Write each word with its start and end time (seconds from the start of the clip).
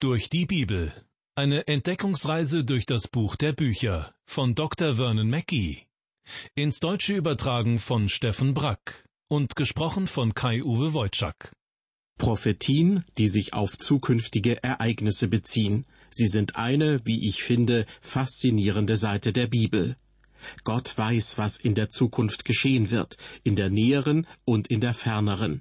Durch 0.00 0.30
die 0.30 0.46
Bibel. 0.46 0.92
Eine 1.34 1.66
Entdeckungsreise 1.66 2.62
durch 2.62 2.86
das 2.86 3.08
Buch 3.08 3.34
der 3.34 3.52
Bücher 3.52 4.14
von 4.26 4.54
Dr. 4.54 4.94
Vernon 4.94 5.28
Mackey. 5.28 5.88
Ins 6.54 6.78
Deutsche 6.78 7.16
übertragen 7.16 7.80
von 7.80 8.08
Steffen 8.08 8.54
Brack 8.54 9.04
und 9.26 9.56
gesprochen 9.56 10.06
von 10.06 10.34
Kai-Uwe 10.34 10.92
Wojczak. 10.92 11.52
Prophetien, 12.16 13.04
die 13.18 13.26
sich 13.26 13.54
auf 13.54 13.76
zukünftige 13.76 14.62
Ereignisse 14.62 15.26
beziehen. 15.26 15.84
Sie 16.10 16.28
sind 16.28 16.54
eine, 16.54 17.00
wie 17.04 17.28
ich 17.28 17.42
finde, 17.42 17.84
faszinierende 18.00 18.96
Seite 18.96 19.32
der 19.32 19.48
Bibel. 19.48 19.96
Gott 20.62 20.96
weiß, 20.96 21.38
was 21.38 21.58
in 21.58 21.74
der 21.74 21.90
Zukunft 21.90 22.44
geschehen 22.44 22.92
wird, 22.92 23.16
in 23.42 23.56
der 23.56 23.68
näheren 23.68 24.28
und 24.44 24.68
in 24.68 24.80
der 24.80 24.94
ferneren. 24.94 25.60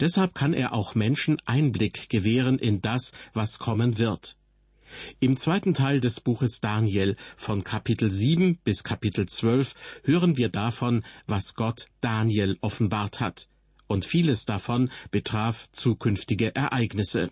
Deshalb 0.00 0.34
kann 0.34 0.54
er 0.54 0.72
auch 0.72 0.94
Menschen 0.94 1.38
Einblick 1.44 2.08
gewähren 2.08 2.58
in 2.58 2.80
das, 2.82 3.12
was 3.32 3.58
kommen 3.58 3.98
wird. 3.98 4.36
Im 5.20 5.36
zweiten 5.36 5.74
Teil 5.74 6.00
des 6.00 6.20
Buches 6.20 6.60
Daniel 6.60 7.16
von 7.36 7.62
Kapitel 7.62 8.10
7 8.10 8.58
bis 8.64 8.82
Kapitel 8.82 9.26
12 9.26 9.74
hören 10.04 10.36
wir 10.36 10.48
davon, 10.48 11.04
was 11.26 11.54
Gott 11.54 11.86
Daniel 12.00 12.58
offenbart 12.60 13.20
hat. 13.20 13.48
Und 13.86 14.04
vieles 14.04 14.46
davon 14.46 14.90
betraf 15.10 15.68
zukünftige 15.72 16.54
Ereignisse. 16.54 17.30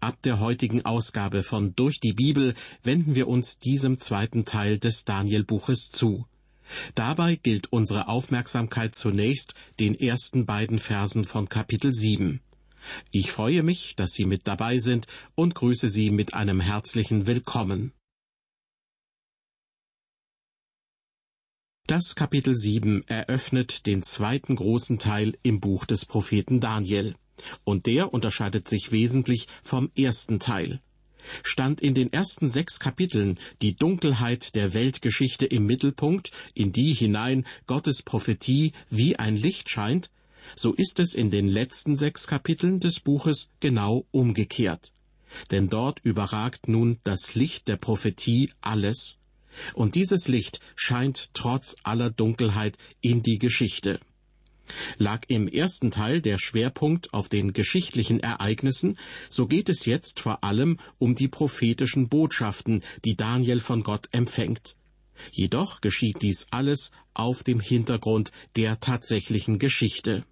Ab 0.00 0.22
der 0.22 0.40
heutigen 0.40 0.84
Ausgabe 0.84 1.42
von 1.42 1.74
Durch 1.74 2.00
die 2.00 2.12
Bibel 2.12 2.54
wenden 2.82 3.14
wir 3.14 3.28
uns 3.28 3.58
diesem 3.58 3.98
zweiten 3.98 4.44
Teil 4.44 4.78
des 4.78 5.04
Daniel-Buches 5.04 5.90
zu. 5.90 6.26
Dabei 6.94 7.36
gilt 7.36 7.72
unsere 7.72 8.08
Aufmerksamkeit 8.08 8.94
zunächst 8.94 9.54
den 9.78 9.94
ersten 9.94 10.46
beiden 10.46 10.78
Versen 10.78 11.24
von 11.24 11.48
Kapitel 11.48 11.92
7. 11.92 12.40
Ich 13.10 13.30
freue 13.32 13.62
mich, 13.62 13.96
dass 13.96 14.12
Sie 14.12 14.24
mit 14.24 14.46
dabei 14.46 14.78
sind 14.78 15.06
und 15.34 15.54
grüße 15.54 15.88
Sie 15.88 16.10
mit 16.10 16.34
einem 16.34 16.60
herzlichen 16.60 17.26
Willkommen. 17.26 17.92
Das 21.86 22.14
Kapitel 22.14 22.54
7 22.54 23.02
eröffnet 23.08 23.86
den 23.86 24.02
zweiten 24.02 24.54
großen 24.54 24.98
Teil 25.00 25.36
im 25.42 25.58
Buch 25.58 25.84
des 25.86 26.06
Propheten 26.06 26.60
Daniel, 26.60 27.16
und 27.64 27.86
der 27.86 28.14
unterscheidet 28.14 28.68
sich 28.68 28.92
wesentlich 28.92 29.48
vom 29.64 29.90
ersten 29.96 30.38
Teil. 30.38 30.80
Stand 31.42 31.80
in 31.80 31.94
den 31.94 32.12
ersten 32.12 32.48
sechs 32.48 32.78
Kapiteln 32.78 33.38
die 33.62 33.74
Dunkelheit 33.74 34.54
der 34.54 34.74
Weltgeschichte 34.74 35.46
im 35.46 35.66
Mittelpunkt, 35.66 36.30
in 36.54 36.72
die 36.72 36.94
hinein 36.94 37.46
Gottes 37.66 38.02
Prophetie 38.02 38.72
wie 38.88 39.16
ein 39.16 39.36
Licht 39.36 39.70
scheint, 39.70 40.10
so 40.56 40.74
ist 40.74 40.98
es 41.00 41.14
in 41.14 41.30
den 41.30 41.48
letzten 41.48 41.96
sechs 41.96 42.26
Kapiteln 42.26 42.80
des 42.80 43.00
Buches 43.00 43.48
genau 43.60 44.06
umgekehrt. 44.10 44.92
Denn 45.50 45.68
dort 45.68 46.00
überragt 46.02 46.68
nun 46.68 46.98
das 47.04 47.34
Licht 47.34 47.68
der 47.68 47.76
Prophetie 47.76 48.50
alles, 48.60 49.18
und 49.74 49.94
dieses 49.94 50.28
Licht 50.28 50.60
scheint 50.76 51.34
trotz 51.34 51.76
aller 51.82 52.10
Dunkelheit 52.10 52.78
in 53.00 53.22
die 53.22 53.38
Geschichte. 53.38 54.00
Lag 54.98 55.22
im 55.28 55.48
ersten 55.48 55.90
Teil 55.90 56.20
der 56.20 56.38
Schwerpunkt 56.38 57.12
auf 57.14 57.28
den 57.28 57.52
geschichtlichen 57.52 58.20
Ereignissen, 58.20 58.98
so 59.28 59.46
geht 59.46 59.68
es 59.68 59.86
jetzt 59.86 60.20
vor 60.20 60.44
allem 60.44 60.78
um 60.98 61.14
die 61.14 61.28
prophetischen 61.28 62.08
Botschaften, 62.08 62.82
die 63.04 63.16
Daniel 63.16 63.60
von 63.60 63.82
Gott 63.82 64.08
empfängt. 64.12 64.76
Jedoch 65.32 65.80
geschieht 65.80 66.22
dies 66.22 66.46
alles 66.50 66.90
auf 67.14 67.44
dem 67.44 67.60
Hintergrund 67.60 68.32
der 68.56 68.80
tatsächlichen 68.80 69.58
Geschichte. 69.58 70.24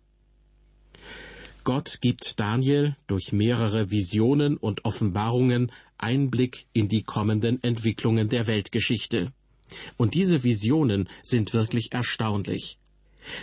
Gott 1.65 1.99
gibt 2.01 2.41
Daniel 2.41 2.97
durch 3.07 3.33
mehrere 3.33 3.91
Visionen 3.91 4.57
und 4.57 4.87
Offenbarungen 4.87 5.71
Einblick 5.99 6.67
in 6.73 6.89
die 6.89 7.03
kommenden 7.03 7.63
Entwicklungen 7.63 8.29
der 8.29 8.47
Weltgeschichte. 8.47 9.33
Und 9.97 10.15
diese 10.15 10.45
Visionen 10.45 11.09
sind 11.23 11.53
wirklich 11.53 11.93
erstaunlich. 11.93 12.79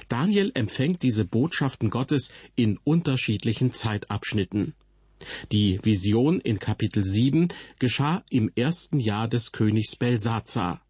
Daniel 0.07 0.51
empfängt 0.53 1.03
diese 1.03 1.25
Botschaften 1.25 1.89
Gottes 1.89 2.31
in 2.55 2.77
unterschiedlichen 2.83 3.71
Zeitabschnitten. 3.73 4.73
Die 5.51 5.79
Vision 5.83 6.39
in 6.39 6.59
Kapitel 6.59 7.03
7 7.03 7.47
geschah 7.79 8.23
im 8.29 8.51
ersten 8.55 8.99
Jahr 8.99 9.27
des 9.27 9.51
Königs 9.51 9.95
Belsazar. 9.95 10.81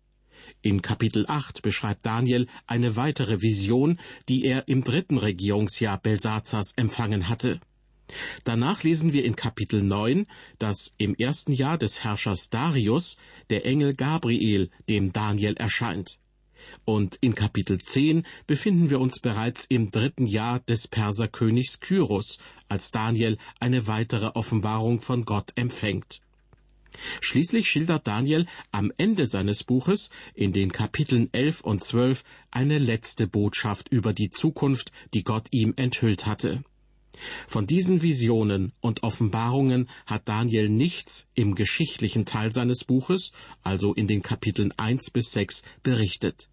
In 0.62 0.82
Kapitel 0.82 1.26
8 1.28 1.62
beschreibt 1.62 2.06
Daniel 2.06 2.48
eine 2.68 2.96
weitere 2.96 3.42
Vision, 3.42 4.00
die 4.30 4.44
er 4.46 4.68
im 4.68 4.84
dritten 4.84 5.18
Regierungsjahr 5.18 5.98
Belsazars 5.98 6.74
empfangen 6.76 7.30
hatte. 7.30 7.60
Danach 8.44 8.84
lesen 8.84 9.14
wir 9.14 9.26
in 9.26 9.36
Kapitel 9.36 9.82
9, 9.82 10.28
dass 10.60 10.94
im 10.98 11.16
ersten 11.16 11.54
Jahr 11.54 11.78
des 11.78 12.04
Herrschers 12.04 12.50
Darius 12.50 13.18
der 13.50 13.66
Engel 13.66 13.96
Gabriel 13.96 14.70
dem 14.88 15.12
Daniel 15.12 15.56
erscheint. 15.56 16.20
Und 16.86 17.18
in 17.22 17.36
Kapitel 17.36 17.80
10 17.80 18.26
befinden 18.48 18.90
wir 18.90 19.00
uns 19.00 19.20
bereits 19.20 19.66
im 19.66 19.92
dritten 19.92 20.28
Jahr 20.28 20.60
des 20.62 20.88
Perserkönigs 20.88 21.80
Kyros, 21.80 22.38
als 22.70 22.92
Daniel 22.92 23.38
eine 23.60 23.88
weitere 23.88 24.28
Offenbarung 24.28 25.02
von 25.02 25.26
Gott 25.26 25.52
empfängt. 25.56 26.22
Schließlich 27.22 27.70
schildert 27.70 28.08
Daniel 28.08 28.46
am 28.72 28.92
Ende 28.98 29.28
seines 29.28 29.64
Buches 29.64 30.10
in 30.34 30.54
den 30.54 30.72
Kapiteln 30.72 31.30
11 31.34 31.62
und 31.62 31.84
12 31.84 32.24
eine 32.52 32.78
letzte 32.78 33.28
Botschaft 33.28 33.90
über 33.90 34.14
die 34.14 34.32
Zukunft, 34.32 34.92
die 35.14 35.24
Gott 35.24 35.48
ihm 35.52 35.74
enthüllt 35.76 36.26
hatte. 36.26 36.64
Von 37.48 37.68
diesen 37.68 38.02
Visionen 38.02 38.74
und 38.82 39.04
Offenbarungen 39.04 39.90
hat 40.06 40.28
Daniel 40.28 40.70
nichts 40.70 41.28
im 41.34 41.56
geschichtlichen 41.56 42.26
Teil 42.26 42.52
seines 42.52 42.84
Buches, 42.84 43.32
also 43.64 43.94
in 43.94 44.08
den 44.08 44.22
Kapiteln 44.22 44.74
1 44.78 45.12
bis 45.12 45.32
6, 45.32 45.64
berichtet. 45.84 46.50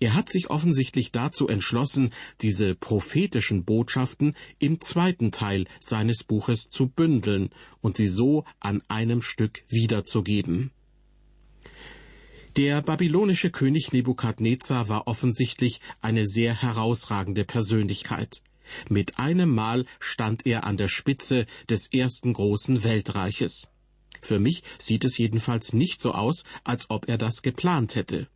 Er 0.00 0.14
hat 0.14 0.30
sich 0.30 0.50
offensichtlich 0.50 1.12
dazu 1.12 1.48
entschlossen, 1.48 2.12
diese 2.40 2.74
prophetischen 2.74 3.64
Botschaften 3.64 4.36
im 4.58 4.80
zweiten 4.80 5.32
Teil 5.32 5.66
seines 5.80 6.24
Buches 6.24 6.68
zu 6.70 6.88
bündeln 6.88 7.50
und 7.80 7.96
sie 7.96 8.08
so 8.08 8.44
an 8.60 8.82
einem 8.88 9.20
Stück 9.22 9.64
wiederzugeben. 9.68 10.70
Der 12.56 12.82
babylonische 12.82 13.50
König 13.50 13.92
Nebukadnezar 13.92 14.88
war 14.88 15.08
offensichtlich 15.08 15.80
eine 16.00 16.24
sehr 16.24 16.62
herausragende 16.62 17.44
Persönlichkeit. 17.44 18.42
Mit 18.88 19.18
einem 19.18 19.50
Mal 19.54 19.86
stand 20.00 20.46
er 20.46 20.64
an 20.64 20.76
der 20.76 20.88
Spitze 20.88 21.46
des 21.68 21.92
ersten 21.92 22.32
großen 22.32 22.84
Weltreiches. 22.84 23.68
Für 24.20 24.40
mich 24.40 24.62
sieht 24.78 25.04
es 25.04 25.18
jedenfalls 25.18 25.72
nicht 25.72 26.00
so 26.00 26.12
aus, 26.12 26.44
als 26.64 26.88
ob 26.88 27.08
er 27.08 27.18
das 27.18 27.42
geplant 27.42 27.94
hätte. 27.94 28.28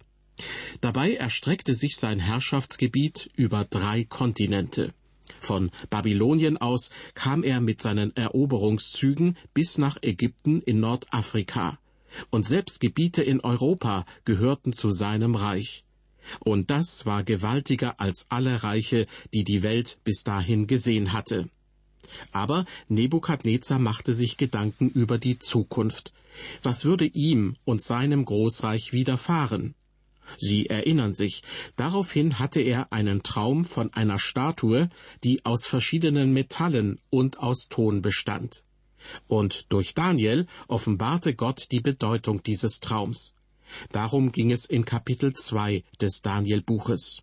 Dabei 0.81 1.15
erstreckte 1.15 1.75
sich 1.75 1.97
sein 1.97 2.21
Herrschaftsgebiet 2.21 3.31
über 3.35 3.65
drei 3.65 4.05
Kontinente. 4.05 4.93
Von 5.41 5.71
Babylonien 5.91 6.57
aus 6.57 6.91
kam 7.15 7.43
er 7.43 7.61
mit 7.61 7.81
seinen 7.81 8.15
Eroberungszügen 8.17 9.37
bis 9.55 9.79
nach 9.79 9.97
Ägypten 10.03 10.63
in 10.63 10.81
Nordafrika, 10.81 11.79
und 12.31 12.47
selbst 12.47 12.81
Gebiete 12.81 13.23
in 13.23 13.41
Europa 13.41 14.05
gehörten 14.25 14.73
zu 14.73 14.91
seinem 14.91 15.35
Reich. 15.35 15.85
Und 16.41 16.71
das 16.71 17.07
war 17.07 17.23
gewaltiger 17.23 18.01
als 18.01 18.27
alle 18.29 18.63
Reiche, 18.63 19.07
die 19.33 19.45
die 19.45 19.63
Welt 19.63 19.99
bis 20.05 20.25
dahin 20.25 20.67
gesehen 20.67 21.13
hatte. 21.13 21.49
Aber 22.33 22.65
Nebukadnezar 22.89 23.79
machte 23.79 24.15
sich 24.15 24.37
Gedanken 24.37 24.89
über 24.89 25.19
die 25.19 25.39
Zukunft. 25.39 26.13
Was 26.63 26.85
würde 26.85 27.05
ihm 27.05 27.57
und 27.65 27.83
seinem 27.83 28.25
Großreich 28.25 28.93
widerfahren? 28.93 29.75
Sie 30.37 30.67
erinnern 30.67 31.15
sich, 31.15 31.43
daraufhin 31.77 32.39
hatte 32.39 32.61
er 32.61 32.93
einen 32.93 33.23
Traum 33.23 33.65
von 33.65 33.93
einer 33.95 34.19
Statue, 34.19 34.91
die 35.25 35.45
aus 35.47 35.67
verschiedenen 35.67 36.33
Metallen 36.33 37.01
und 37.11 37.39
aus 37.39 37.69
Ton 37.69 38.03
bestand. 38.03 38.65
Und 39.27 39.67
durch 39.71 39.95
Daniel 39.95 40.47
offenbarte 40.67 41.35
Gott 41.35 41.69
die 41.71 41.81
Bedeutung 41.81 42.43
dieses 42.43 42.81
Traums. 42.81 43.35
Darum 43.91 44.33
ging 44.33 44.51
es 44.51 44.65
in 44.65 44.85
Kapitel 44.85 45.33
2 45.33 45.83
des 46.01 46.23
Daniel-Buches. 46.23 47.23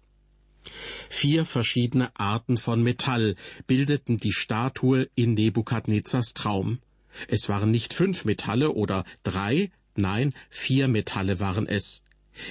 Vier 1.10 1.46
verschiedene 1.46 2.10
Arten 2.20 2.58
von 2.58 2.82
Metall 2.82 3.36
bildeten 3.68 4.18
die 4.18 4.34
Statue 4.34 5.08
in 5.16 5.36
Nebukadnezars 5.36 6.34
Traum. 6.34 6.80
Es 7.28 7.50
waren 7.50 7.72
nicht 7.72 7.94
fünf 7.94 8.26
Metalle 8.26 8.72
oder 8.72 9.06
drei, 9.24 9.72
nein, 9.96 10.34
vier 10.50 10.88
Metalle 10.88 11.40
waren 11.40 11.68
es. 11.68 12.02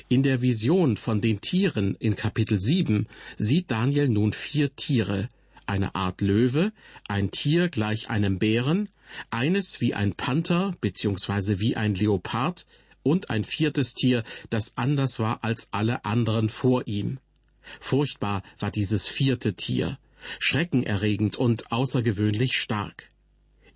In 0.08 0.23
der 0.23 0.41
Vision 0.41 0.96
von 0.96 1.20
den 1.20 1.41
Tieren 1.41 1.94
in 1.99 2.17
Kapitel 2.17 2.58
7 2.58 3.06
sieht 3.37 3.70
Daniel 3.70 4.08
nun 4.08 4.32
vier 4.32 4.75
Tiere, 4.76 5.29
eine 5.67 5.94
Art 5.94 6.20
Löwe, 6.20 6.73
ein 7.06 7.31
Tier 7.31 7.69
gleich 7.69 8.08
einem 8.08 8.38
Bären, 8.38 8.88
eines 9.31 9.81
wie 9.81 9.94
ein 9.94 10.14
Panther 10.14 10.75
bzw. 10.81 11.58
wie 11.58 11.76
ein 11.76 11.94
Leopard 11.94 12.67
und 13.05 13.31
ein 13.31 13.45
viertes 13.45 13.95
Tier, 13.95 14.25
das 14.51 14.77
anders 14.77 15.21
war 15.21 15.45
als 15.45 15.69
alle 15.71 16.05
anderen 16.05 16.49
vor 16.49 16.89
ihm. 16.89 17.19
Furchtbar 17.81 18.43
war 18.59 18.73
dieses 18.73 19.06
vierte 19.06 19.55
Tier, 19.55 19.99
schreckenerregend 20.41 21.37
und 21.37 21.71
außergewöhnlich 21.71 22.56
stark. 22.56 23.11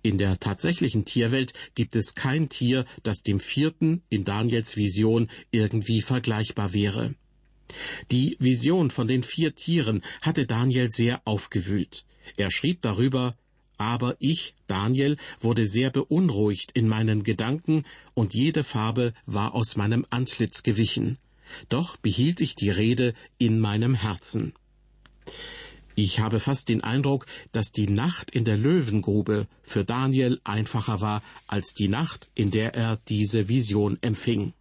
In 0.01 0.17
der 0.17 0.39
tatsächlichen 0.39 1.05
Tierwelt 1.05 1.53
gibt 1.75 1.95
es 1.95 2.15
kein 2.15 2.49
Tier, 2.49 2.85
das 3.03 3.21
dem 3.21 3.39
vierten 3.39 4.01
in 4.09 4.23
Daniels 4.23 4.77
Vision 4.77 5.29
irgendwie 5.51 6.01
vergleichbar 6.01 6.73
wäre. 6.73 7.15
Die 8.11 8.37
Vision 8.39 8.91
von 8.91 9.07
den 9.07 9.23
vier 9.23 9.55
Tieren 9.55 10.01
hatte 10.21 10.47
Daniel 10.47 10.89
sehr 10.89 11.21
aufgewühlt. 11.25 12.05
Er 12.37 12.49
schrieb 12.49 12.81
darüber 12.81 13.35
aber 13.79 14.17
ich, 14.19 14.53
Daniel, 14.67 15.17
wurde 15.39 15.65
sehr 15.65 15.89
beunruhigt 15.89 16.71
in 16.73 16.87
meinen 16.87 17.23
Gedanken, 17.23 17.85
und 18.13 18.35
jede 18.35 18.63
Farbe 18.63 19.13
war 19.25 19.55
aus 19.55 19.77
meinem 19.77 20.05
Antlitz 20.11 20.61
gewichen. 20.61 21.17
Doch 21.69 21.97
behielt 21.97 22.41
ich 22.41 22.55
die 22.55 22.69
Rede 22.69 23.13
in 23.37 23.59
meinem 23.59 23.95
Herzen. 23.95 24.53
Ich 25.95 26.19
habe 26.19 26.39
fast 26.39 26.69
den 26.69 26.83
Eindruck, 26.83 27.25
dass 27.51 27.71
die 27.71 27.87
Nacht 27.87 28.31
in 28.31 28.43
der 28.45 28.57
Löwengrube 28.57 29.47
für 29.63 29.85
Daniel 29.85 30.39
einfacher 30.43 31.01
war 31.01 31.23
als 31.47 31.73
die 31.73 31.87
Nacht, 31.87 32.29
in 32.35 32.51
der 32.51 32.75
er 32.75 32.97
diese 33.07 33.47
Vision 33.47 33.97
empfing. 34.01 34.53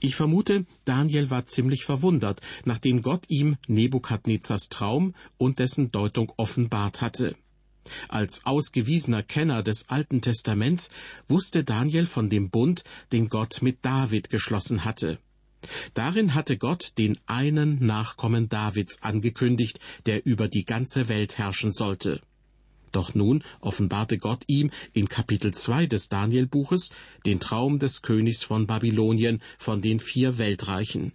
Ich 0.00 0.16
vermute, 0.16 0.66
Daniel 0.84 1.30
war 1.30 1.46
ziemlich 1.46 1.84
verwundert, 1.84 2.40
nachdem 2.64 3.02
Gott 3.02 3.24
ihm 3.28 3.56
Nebukadnezars 3.68 4.68
Traum 4.68 5.14
und 5.38 5.60
dessen 5.60 5.92
Deutung 5.92 6.32
offenbart 6.36 7.00
hatte. 7.00 7.36
Als 8.08 8.44
ausgewiesener 8.44 9.22
Kenner 9.22 9.62
des 9.62 9.88
Alten 9.88 10.20
Testaments 10.20 10.90
wusste 11.28 11.64
Daniel 11.64 12.06
von 12.06 12.30
dem 12.30 12.50
Bund, 12.50 12.84
den 13.12 13.28
Gott 13.28 13.62
mit 13.62 13.84
David 13.84 14.30
geschlossen 14.30 14.84
hatte. 14.84 15.18
Darin 15.94 16.34
hatte 16.34 16.58
Gott 16.58 16.92
den 16.98 17.18
einen 17.26 17.84
Nachkommen 17.84 18.48
Davids 18.48 19.02
angekündigt, 19.02 19.78
der 20.06 20.26
über 20.26 20.48
die 20.48 20.64
ganze 20.64 21.08
Welt 21.08 21.38
herrschen 21.38 21.72
sollte. 21.72 22.20
Doch 22.90 23.14
nun 23.14 23.42
offenbarte 23.60 24.18
Gott 24.18 24.44
ihm 24.46 24.70
in 24.92 25.08
Kapitel 25.08 25.54
2 25.54 25.86
des 25.86 26.08
Danielbuches 26.08 26.90
den 27.24 27.40
Traum 27.40 27.78
des 27.78 28.02
Königs 28.02 28.42
von 28.42 28.66
Babylonien 28.66 29.40
von 29.58 29.80
den 29.80 29.98
vier 29.98 30.38
Weltreichen. 30.38 31.12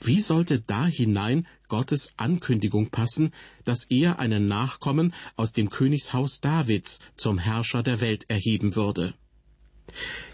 Wie 0.00 0.20
sollte 0.20 0.60
da 0.60 0.86
hinein 0.86 1.46
Gottes 1.68 2.10
Ankündigung 2.16 2.90
passen, 2.90 3.32
dass 3.64 3.84
er 3.84 4.18
einen 4.18 4.48
Nachkommen 4.48 5.14
aus 5.36 5.52
dem 5.52 5.70
Königshaus 5.70 6.40
Davids 6.40 6.98
zum 7.16 7.38
Herrscher 7.38 7.82
der 7.82 8.00
Welt 8.00 8.24
erheben 8.28 8.76
würde? 8.76 9.14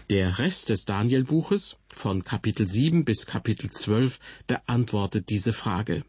Der 0.09 0.37
Rest 0.39 0.69
des 0.69 0.85
Danielbuches 0.85 1.77
von 1.93 2.23
Kapitel 2.23 2.67
7 2.67 3.05
bis 3.05 3.25
Kapitel 3.25 3.69
12 3.69 4.19
beantwortet 4.47 5.29
diese 5.29 5.53
Frage. 5.53 6.03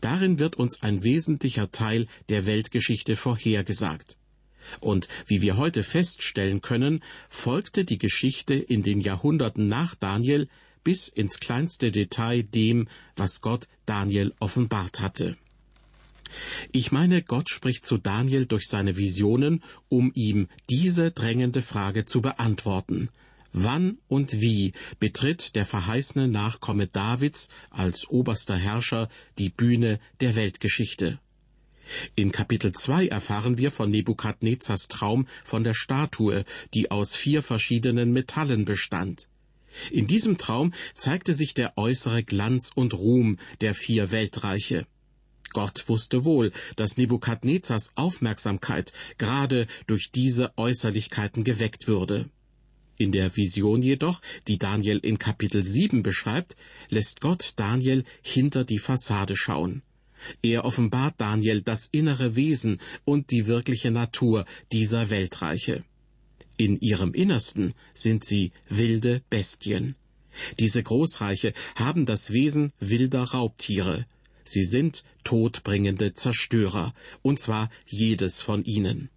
Darin 0.00 0.38
wird 0.38 0.56
uns 0.56 0.82
ein 0.82 1.04
wesentlicher 1.04 1.70
Teil 1.70 2.08
der 2.28 2.46
Weltgeschichte 2.46 3.16
vorhergesagt. 3.16 4.18
Und 4.80 5.08
wie 5.26 5.42
wir 5.42 5.56
heute 5.56 5.82
feststellen 5.82 6.60
können, 6.60 7.02
folgte 7.28 7.84
die 7.84 7.98
Geschichte 7.98 8.54
in 8.54 8.82
den 8.82 9.00
Jahrhunderten 9.00 9.68
nach 9.68 9.94
Daniel 9.94 10.48
bis 10.90 11.06
ins 11.06 11.38
kleinste 11.38 11.92
Detail 11.92 12.42
dem, 12.42 12.88
was 13.14 13.42
Gott 13.42 13.68
Daniel 13.86 14.34
offenbart 14.40 14.98
hatte. 14.98 15.36
Ich 16.72 16.90
meine, 16.90 17.22
Gott 17.22 17.48
spricht 17.48 17.86
zu 17.86 17.96
Daniel 17.96 18.44
durch 18.46 18.66
seine 18.66 18.96
Visionen, 18.96 19.62
um 19.88 20.10
ihm 20.16 20.48
diese 20.68 21.12
drängende 21.12 21.62
Frage 21.62 22.06
zu 22.06 22.22
beantworten. 22.22 23.08
Wann 23.52 23.98
und 24.08 24.40
wie 24.40 24.72
betritt 24.98 25.54
der 25.54 25.64
verheißene 25.64 26.26
Nachkomme 26.26 26.88
Davids 26.88 27.50
als 27.70 28.08
oberster 28.08 28.56
Herrscher 28.56 29.08
die 29.38 29.50
Bühne 29.50 30.00
der 30.20 30.34
Weltgeschichte? 30.34 31.20
In 32.16 32.32
Kapitel 32.32 32.72
2 32.72 33.06
erfahren 33.06 33.58
wir 33.58 33.70
von 33.70 33.92
Nebukadnezars 33.92 34.88
Traum 34.88 35.28
von 35.44 35.62
der 35.62 35.74
Statue, 35.74 36.44
die 36.74 36.90
aus 36.90 37.14
vier 37.14 37.44
verschiedenen 37.44 38.12
Metallen 38.12 38.64
bestand. 38.64 39.28
In 39.90 40.06
diesem 40.06 40.38
Traum 40.38 40.72
zeigte 40.94 41.34
sich 41.34 41.54
der 41.54 41.76
äußere 41.76 42.22
Glanz 42.22 42.70
und 42.74 42.94
Ruhm 42.94 43.38
der 43.60 43.74
vier 43.74 44.10
Weltreiche. 44.10 44.86
Gott 45.52 45.88
wusste 45.88 46.24
wohl, 46.24 46.52
dass 46.76 46.96
Nebukadnezars 46.96 47.92
Aufmerksamkeit 47.96 48.92
gerade 49.18 49.66
durch 49.86 50.12
diese 50.12 50.56
Äußerlichkeiten 50.56 51.42
geweckt 51.44 51.88
würde. 51.88 52.30
In 52.96 53.12
der 53.12 53.34
Vision 53.36 53.82
jedoch, 53.82 54.20
die 54.46 54.58
Daniel 54.58 54.98
in 54.98 55.18
Kapitel 55.18 55.62
7 55.62 56.02
beschreibt, 56.02 56.56
lässt 56.90 57.20
Gott 57.20 57.54
Daniel 57.56 58.04
hinter 58.22 58.64
die 58.64 58.78
Fassade 58.78 59.36
schauen. 59.36 59.82
Er 60.42 60.66
offenbart 60.66 61.14
Daniel 61.18 61.62
das 61.62 61.88
innere 61.90 62.36
Wesen 62.36 62.78
und 63.04 63.30
die 63.30 63.46
wirkliche 63.46 63.90
Natur 63.90 64.44
dieser 64.70 65.08
Weltreiche. 65.08 65.82
In 66.60 66.78
ihrem 66.78 67.14
Innersten 67.14 67.72
sind 67.94 68.22
sie 68.22 68.52
wilde 68.68 69.22
Bestien. 69.30 69.94
Diese 70.58 70.82
Großreiche 70.82 71.54
haben 71.74 72.04
das 72.04 72.34
Wesen 72.34 72.74
wilder 72.78 73.22
Raubtiere. 73.22 74.04
Sie 74.44 74.64
sind 74.64 75.02
todbringende 75.24 76.12
Zerstörer, 76.12 76.92
und 77.22 77.40
zwar 77.40 77.70
jedes 77.86 78.42
von 78.42 78.62
ihnen. 78.66 79.08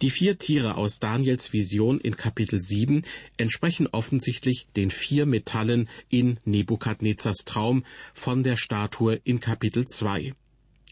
Die 0.00 0.10
vier 0.10 0.38
Tiere 0.38 0.78
aus 0.78 1.00
Daniels 1.00 1.52
Vision 1.52 2.00
in 2.00 2.16
Kapitel 2.16 2.62
7 2.62 3.04
entsprechen 3.36 3.86
offensichtlich 3.86 4.68
den 4.74 4.90
vier 4.90 5.26
Metallen 5.26 5.86
in 6.08 6.40
Nebukadnezars 6.46 7.44
Traum 7.44 7.84
von 8.14 8.42
der 8.42 8.56
Statue 8.56 9.20
in 9.22 9.38
Kapitel 9.40 9.84
2. 9.84 10.32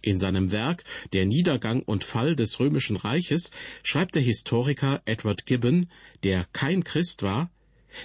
In 0.04 0.18
seinem 0.18 0.52
Werk 0.52 0.84
Der 1.14 1.24
Niedergang 1.24 1.80
und 1.80 2.04
Fall 2.04 2.36
des 2.36 2.60
römischen 2.60 2.96
Reiches 2.96 3.50
schreibt 3.82 4.14
der 4.14 4.20
Historiker 4.20 5.00
Edward 5.06 5.46
Gibbon, 5.46 5.88
der 6.24 6.44
kein 6.52 6.84
Christ 6.84 7.22
war, 7.22 7.50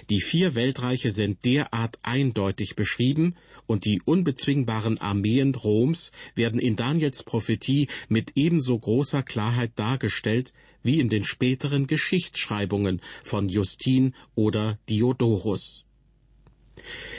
die 0.08 0.22
vier 0.22 0.54
Weltreiche 0.54 1.10
sind 1.10 1.44
derart 1.44 1.98
eindeutig 2.00 2.74
beschrieben 2.74 3.34
und 3.66 3.84
die 3.84 4.00
unbezwingbaren 4.02 4.96
Armeen 4.96 5.54
Roms 5.54 6.12
werden 6.34 6.58
in 6.58 6.74
Daniels 6.74 7.22
Prophetie 7.22 7.88
mit 8.08 8.32
ebenso 8.34 8.78
großer 8.78 9.22
Klarheit 9.22 9.72
dargestellt 9.76 10.54
wie 10.82 11.00
in 11.00 11.10
den 11.10 11.24
späteren 11.24 11.86
Geschichtsschreibungen 11.86 13.02
von 13.22 13.50
Justin 13.50 14.14
oder 14.34 14.78
Diodorus. 14.88 15.84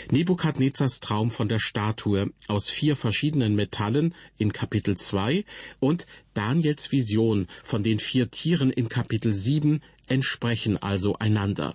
Nebukadnezars 0.10 1.00
Traum 1.00 1.32
von 1.32 1.48
der 1.48 1.60
Statue 1.60 2.32
aus 2.48 2.70
vier 2.70 2.96
verschiedenen 2.96 3.56
Metallen 3.56 4.14
in 4.38 4.52
Kapitel 4.52 4.98
2 4.98 5.46
und 5.80 6.06
Daniels 6.34 6.92
Vision 6.92 7.48
von 7.64 7.84
den 7.84 8.00
vier 8.00 8.32
Tieren 8.32 8.72
in 8.72 8.90
Kapitel 8.90 9.34
7 9.34 9.82
entsprechen 10.08 10.82
also 10.82 11.16
einander. 11.18 11.74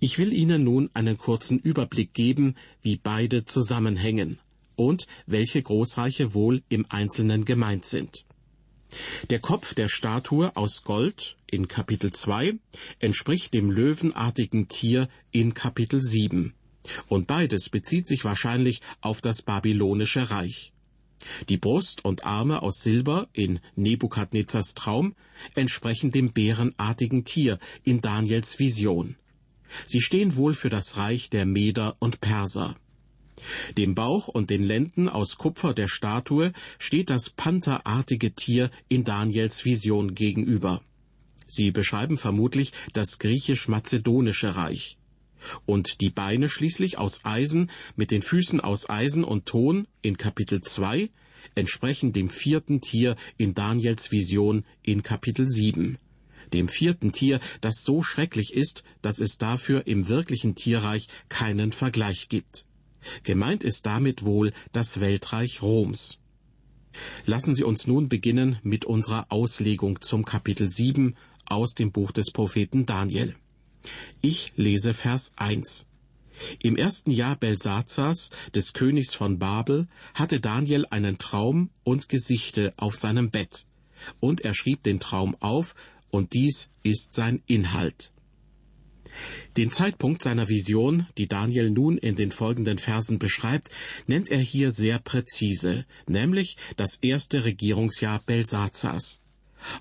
Ich 0.00 0.18
will 0.18 0.32
Ihnen 0.32 0.64
nun 0.64 0.90
einen 0.94 1.18
kurzen 1.18 1.58
Überblick 1.58 2.12
geben, 2.14 2.54
wie 2.82 2.96
beide 2.96 3.44
zusammenhängen 3.44 4.38
und 4.74 5.06
welche 5.26 5.62
Großreiche 5.62 6.34
wohl 6.34 6.62
im 6.68 6.86
Einzelnen 6.88 7.44
gemeint 7.44 7.86
sind. 7.86 8.24
Der 9.30 9.40
Kopf 9.40 9.74
der 9.74 9.88
Statue 9.88 10.54
aus 10.56 10.84
Gold 10.84 11.36
in 11.50 11.66
Kapitel 11.66 12.12
2 12.12 12.54
entspricht 13.00 13.52
dem 13.52 13.70
löwenartigen 13.70 14.68
Tier 14.68 15.08
in 15.32 15.54
Kapitel 15.54 16.00
7. 16.00 16.54
Und 17.08 17.26
beides 17.26 17.68
bezieht 17.68 18.06
sich 18.06 18.24
wahrscheinlich 18.24 18.80
auf 19.00 19.20
das 19.20 19.42
babylonische 19.42 20.30
Reich. 20.30 20.72
Die 21.48 21.56
Brust 21.56 22.04
und 22.04 22.24
Arme 22.24 22.62
aus 22.62 22.82
Silber 22.82 23.28
in 23.32 23.60
Nebukadnezars 23.74 24.74
Traum 24.74 25.14
entsprechen 25.54 26.10
dem 26.12 26.32
bärenartigen 26.32 27.24
Tier 27.24 27.58
in 27.84 28.00
Daniels 28.00 28.58
Vision. 28.58 29.16
Sie 29.84 30.00
stehen 30.00 30.36
wohl 30.36 30.54
für 30.54 30.68
das 30.68 30.96
Reich 30.96 31.30
der 31.30 31.44
Meder 31.44 31.96
und 31.98 32.20
Perser. 32.20 32.76
Dem 33.76 33.94
Bauch 33.94 34.28
und 34.28 34.50
den 34.50 34.62
Lenden 34.62 35.08
aus 35.08 35.36
Kupfer 35.36 35.74
der 35.74 35.88
Statue 35.88 36.52
steht 36.78 37.10
das 37.10 37.30
pantherartige 37.30 38.32
Tier 38.32 38.70
in 38.88 39.04
Daniels 39.04 39.64
Vision 39.64 40.14
gegenüber. 40.14 40.82
Sie 41.48 41.70
beschreiben 41.70 42.18
vermutlich 42.18 42.72
das 42.92 43.18
griechisch-mazedonische 43.18 44.56
Reich 44.56 44.98
und 45.64 46.00
die 46.00 46.10
Beine 46.10 46.48
schließlich 46.48 46.98
aus 46.98 47.24
Eisen 47.24 47.70
mit 47.96 48.10
den 48.10 48.22
Füßen 48.22 48.60
aus 48.60 48.88
Eisen 48.88 49.24
und 49.24 49.46
Ton 49.46 49.86
in 50.02 50.16
Kapitel 50.16 50.60
2 50.60 51.10
entsprechen 51.54 52.12
dem 52.12 52.28
vierten 52.28 52.80
Tier 52.80 53.16
in 53.36 53.54
Daniels 53.54 54.12
Vision 54.12 54.64
in 54.82 55.02
Kapitel 55.02 55.46
7. 55.46 55.98
Dem 56.52 56.68
vierten 56.68 57.12
Tier, 57.12 57.40
das 57.60 57.82
so 57.82 58.02
schrecklich 58.02 58.52
ist, 58.52 58.84
dass 59.02 59.18
es 59.18 59.38
dafür 59.38 59.86
im 59.86 60.08
wirklichen 60.08 60.54
Tierreich 60.54 61.08
keinen 61.28 61.72
Vergleich 61.72 62.28
gibt. 62.28 62.66
Gemeint 63.22 63.64
ist 63.64 63.86
damit 63.86 64.24
wohl 64.24 64.52
das 64.72 65.00
Weltreich 65.00 65.62
Roms. 65.62 66.18
Lassen 67.24 67.54
Sie 67.54 67.64
uns 67.64 67.86
nun 67.86 68.08
beginnen 68.08 68.58
mit 68.62 68.84
unserer 68.84 69.26
Auslegung 69.30 70.00
zum 70.00 70.24
Kapitel 70.24 70.68
7 70.68 71.14
aus 71.44 71.74
dem 71.74 71.92
Buch 71.92 72.10
des 72.12 72.30
Propheten 72.30 72.86
Daniel. 72.86 73.36
Ich 74.20 74.52
lese 74.56 74.94
Vers 74.94 75.32
1. 75.36 75.86
Im 76.62 76.76
ersten 76.76 77.10
Jahr 77.10 77.36
Belsazars, 77.36 78.30
des 78.54 78.72
Königs 78.72 79.14
von 79.14 79.38
Babel, 79.38 79.88
hatte 80.14 80.40
Daniel 80.40 80.86
einen 80.90 81.18
Traum 81.18 81.70
und 81.84 82.08
Gesichte 82.08 82.72
auf 82.76 82.96
seinem 82.96 83.30
Bett. 83.30 83.66
und 84.20 84.42
er 84.42 84.54
schrieb 84.54 84.82
den 84.82 85.00
Traum 85.00 85.34
auf, 85.40 85.74
und 86.10 86.34
dies 86.34 86.68
ist 86.82 87.14
sein 87.14 87.42
Inhalt. 87.46 88.12
Den 89.56 89.70
Zeitpunkt 89.70 90.22
seiner 90.22 90.48
Vision, 90.48 91.06
die 91.16 91.28
Daniel 91.28 91.70
nun 91.70 91.96
in 91.96 92.16
den 92.16 92.30
folgenden 92.30 92.78
Versen 92.78 93.18
beschreibt, 93.18 93.70
nennt 94.06 94.28
er 94.28 94.38
hier 94.38 94.70
sehr 94.70 94.98
präzise, 94.98 95.86
nämlich 96.06 96.56
das 96.76 96.96
erste 96.96 97.44
Regierungsjahr 97.44 98.20
Belsazars. 98.24 99.22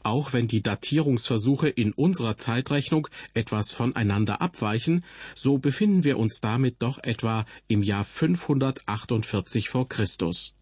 Auch 0.03 0.33
wenn 0.33 0.47
die 0.47 0.61
Datierungsversuche 0.61 1.69
in 1.69 1.93
unserer 1.93 2.37
Zeitrechnung 2.37 3.07
etwas 3.33 3.71
voneinander 3.71 4.41
abweichen, 4.41 5.03
so 5.35 5.57
befinden 5.57 6.03
wir 6.03 6.17
uns 6.17 6.41
damit 6.41 6.77
doch 6.79 6.99
etwa 7.03 7.45
im 7.67 7.83
Jahr 7.83 8.05
548 8.05 9.69
vor 9.69 9.87
Christus. 9.89 10.53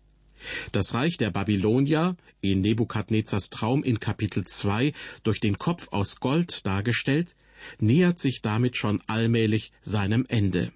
Das 0.71 0.93
Reich 0.93 1.17
der 1.17 1.31
Babylonier, 1.31 2.15
in 2.41 2.61
Nebukadnezars 2.61 3.49
Traum 3.49 3.83
in 3.83 3.99
Kapitel 3.99 4.45
2 4.45 4.91
durch 5.23 5.39
den 5.39 5.57
Kopf 5.57 5.87
aus 5.91 6.19
Gold 6.19 6.65
dargestellt, 6.65 7.35
nähert 7.79 8.19
sich 8.19 8.41
damit 8.41 8.75
schon 8.75 9.01
allmählich 9.07 9.71
seinem 9.81 10.25
Ende. 10.27 10.71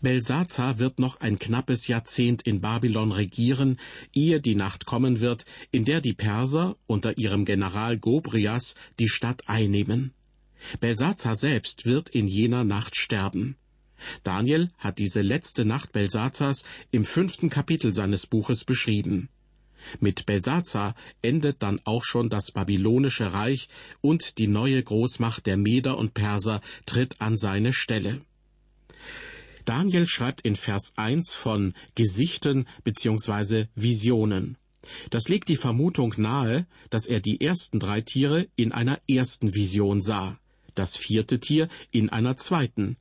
Belsazar 0.00 0.78
wird 0.78 0.98
noch 0.98 1.20
ein 1.20 1.38
knappes 1.38 1.86
Jahrzehnt 1.86 2.42
in 2.42 2.60
Babylon 2.60 3.12
regieren, 3.12 3.78
ehe 4.12 4.40
die 4.40 4.54
Nacht 4.54 4.86
kommen 4.86 5.20
wird, 5.20 5.44
in 5.70 5.84
der 5.84 6.00
die 6.00 6.14
Perser 6.14 6.76
unter 6.86 7.18
ihrem 7.18 7.44
General 7.44 7.98
Gobrias 7.98 8.74
die 8.98 9.08
Stadt 9.08 9.48
einnehmen. 9.48 10.12
Belsazar 10.80 11.36
selbst 11.36 11.86
wird 11.86 12.10
in 12.10 12.26
jener 12.26 12.64
Nacht 12.64 12.96
sterben. 12.96 13.56
Daniel 14.22 14.68
hat 14.78 14.98
diese 14.98 15.22
letzte 15.22 15.64
Nacht 15.64 15.92
Belsazars 15.92 16.64
im 16.90 17.04
fünften 17.04 17.50
Kapitel 17.50 17.92
seines 17.92 18.26
Buches 18.26 18.64
beschrieben. 18.64 19.28
Mit 20.00 20.26
Belsazar 20.26 20.94
endet 21.22 21.62
dann 21.62 21.80
auch 21.84 22.04
schon 22.04 22.28
das 22.28 22.50
babylonische 22.50 23.32
Reich 23.32 23.68
und 24.00 24.38
die 24.38 24.48
neue 24.48 24.82
Großmacht 24.82 25.46
der 25.46 25.56
Meder 25.56 25.98
und 25.98 26.14
Perser 26.14 26.60
tritt 26.84 27.20
an 27.20 27.36
seine 27.36 27.72
Stelle. 27.72 28.20
Daniel 29.68 30.06
schreibt 30.06 30.40
in 30.40 30.56
Vers 30.56 30.94
1 30.96 31.34
von 31.34 31.74
Gesichten 31.94 32.66
bzw. 32.84 33.66
Visionen. 33.74 34.56
Das 35.10 35.28
legt 35.28 35.50
die 35.50 35.56
Vermutung 35.56 36.14
nahe, 36.16 36.66
dass 36.88 37.04
er 37.04 37.20
die 37.20 37.42
ersten 37.42 37.78
drei 37.78 38.00
Tiere 38.00 38.48
in 38.56 38.72
einer 38.72 38.98
ersten 39.06 39.54
Vision 39.54 40.00
sah, 40.00 40.38
das 40.74 40.96
vierte 40.96 41.38
Tier 41.38 41.68
in 41.90 42.08
einer 42.08 42.38
zweiten, 42.38 42.96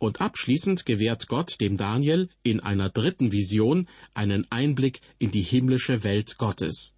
und 0.00 0.20
abschließend 0.20 0.86
gewährt 0.86 1.28
Gott 1.28 1.60
dem 1.60 1.76
Daniel 1.76 2.28
in 2.42 2.58
einer 2.58 2.90
dritten 2.90 3.30
Vision 3.30 3.88
einen 4.12 4.44
Einblick 4.50 5.00
in 5.20 5.30
die 5.30 5.42
himmlische 5.42 6.02
Welt 6.02 6.36
Gottes. 6.36 6.94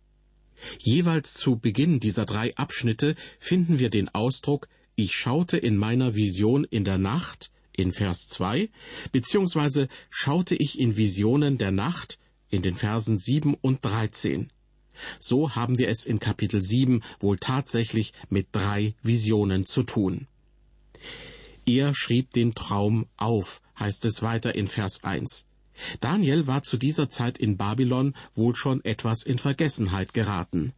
Jeweils 0.78 1.34
zu 1.34 1.58
Beginn 1.58 2.00
dieser 2.00 2.24
drei 2.24 2.56
Abschnitte 2.56 3.16
finden 3.38 3.78
wir 3.78 3.90
den 3.90 4.08
Ausdruck 4.08 4.66
Ich 4.94 5.12
schaute 5.12 5.58
in 5.58 5.76
meiner 5.76 6.14
Vision 6.14 6.64
in 6.64 6.84
der 6.84 6.96
Nacht 6.96 7.50
in 7.80 7.92
Vers 7.92 8.28
2, 8.28 8.68
beziehungsweise 9.12 9.88
schaute 10.10 10.54
ich 10.54 10.78
in 10.78 10.96
Visionen 10.96 11.58
der 11.58 11.72
Nacht 11.72 12.18
in 12.50 12.62
den 12.62 12.74
Versen 12.74 13.18
7 13.18 13.54
und 13.54 13.84
13. 13.84 14.52
So 15.18 15.54
haben 15.54 15.78
wir 15.78 15.88
es 15.88 16.04
in 16.04 16.20
Kapitel 16.20 16.60
7 16.60 17.02
wohl 17.20 17.38
tatsächlich 17.38 18.12
mit 18.28 18.48
drei 18.52 18.94
Visionen 19.02 19.66
zu 19.66 19.82
tun. 19.82 20.26
Er 21.66 21.94
schrieb 21.94 22.30
den 22.30 22.54
Traum 22.54 23.06
auf, 23.16 23.62
heißt 23.78 24.04
es 24.04 24.22
weiter 24.22 24.54
in 24.54 24.66
Vers 24.66 25.04
1. 25.04 25.46
Daniel 26.00 26.46
war 26.46 26.62
zu 26.62 26.76
dieser 26.76 27.08
Zeit 27.08 27.38
in 27.38 27.56
Babylon 27.56 28.14
wohl 28.34 28.54
schon 28.54 28.84
etwas 28.84 29.22
in 29.22 29.38
Vergessenheit 29.38 30.12
geraten. 30.12 30.74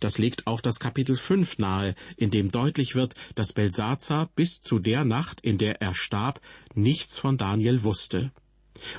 Das 0.00 0.18
legt 0.18 0.46
auch 0.46 0.60
das 0.60 0.78
Kapitel 0.78 1.16
5 1.16 1.58
nahe, 1.58 1.94
in 2.16 2.30
dem 2.30 2.48
deutlich 2.48 2.94
wird, 2.94 3.14
dass 3.34 3.52
Belsazar 3.52 4.28
bis 4.34 4.60
zu 4.60 4.78
der 4.78 5.04
Nacht, 5.04 5.40
in 5.40 5.58
der 5.58 5.80
er 5.80 5.94
starb, 5.94 6.40
nichts 6.74 7.18
von 7.18 7.36
Daniel 7.36 7.82
wusste. 7.82 8.32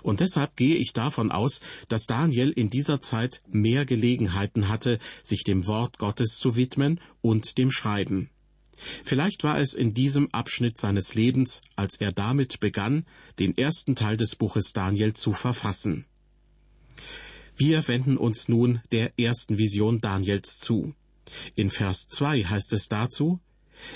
Und 0.01 0.19
deshalb 0.19 0.55
gehe 0.55 0.75
ich 0.75 0.93
davon 0.93 1.31
aus, 1.31 1.59
dass 1.87 2.05
Daniel 2.05 2.49
in 2.49 2.69
dieser 2.69 2.99
Zeit 2.99 3.41
mehr 3.47 3.85
Gelegenheiten 3.85 4.69
hatte, 4.69 4.99
sich 5.23 5.43
dem 5.43 5.67
Wort 5.67 5.99
Gottes 5.99 6.37
zu 6.37 6.55
widmen 6.55 6.99
und 7.21 7.57
dem 7.57 7.71
Schreiben. 7.71 8.29
Vielleicht 9.03 9.43
war 9.43 9.59
es 9.59 9.73
in 9.73 9.93
diesem 9.93 10.31
Abschnitt 10.31 10.77
seines 10.77 11.15
Lebens, 11.15 11.61
als 11.75 11.99
er 11.99 12.11
damit 12.11 12.59
begann, 12.59 13.05
den 13.39 13.57
ersten 13.57 13.95
Teil 13.95 14.17
des 14.17 14.35
Buches 14.35 14.71
Daniel 14.73 15.13
zu 15.13 15.33
verfassen. 15.33 16.05
Wir 17.59 17.87
wenden 17.87 18.17
uns 18.17 18.47
nun 18.49 18.81
der 18.91 19.19
ersten 19.19 19.57
Vision 19.57 19.99
Daniels 19.99 20.59
zu. 20.59 20.93
In 21.55 21.71
Vers 21.71 22.07
2 22.07 22.43
heißt 22.43 22.71
es 22.73 22.87
dazu, 22.87 23.39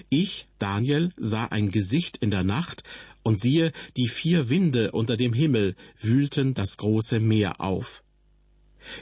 Ich, 0.10 0.48
Daniel, 0.58 1.14
sah 1.16 1.46
ein 1.46 1.70
Gesicht 1.70 2.18
in 2.18 2.32
der 2.32 2.44
Nacht, 2.44 2.84
und 3.22 3.40
siehe, 3.40 3.72
die 3.98 4.08
vier 4.08 4.50
Winde 4.50 4.94
unter 4.94 5.16
dem 5.16 5.32
Himmel 5.32 5.76
wühlten 6.00 6.56
das 6.56 6.78
große 6.78 7.20
Meer 7.20 7.62
auf. 7.62 8.04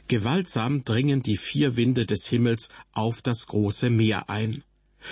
Gewaltsam 0.09 0.83
dringen 0.83 1.23
die 1.23 1.37
vier 1.37 1.77
Winde 1.77 2.05
des 2.05 2.27
Himmels 2.27 2.67
auf 2.91 3.21
das 3.21 3.47
große 3.47 3.89
Meer 3.89 4.29
ein. 4.29 4.65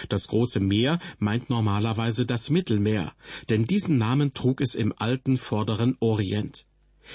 Das 0.09 0.27
große 0.27 0.59
Meer 0.59 0.99
meint 1.19 1.49
normalerweise 1.49 2.25
das 2.25 2.49
Mittelmeer, 2.49 3.13
denn 3.49 3.65
diesen 3.65 3.97
Namen 3.97 4.33
trug 4.33 4.59
es 4.59 4.75
im 4.75 4.93
alten 4.97 5.37
vorderen 5.37 5.95
Orient. 6.01 6.65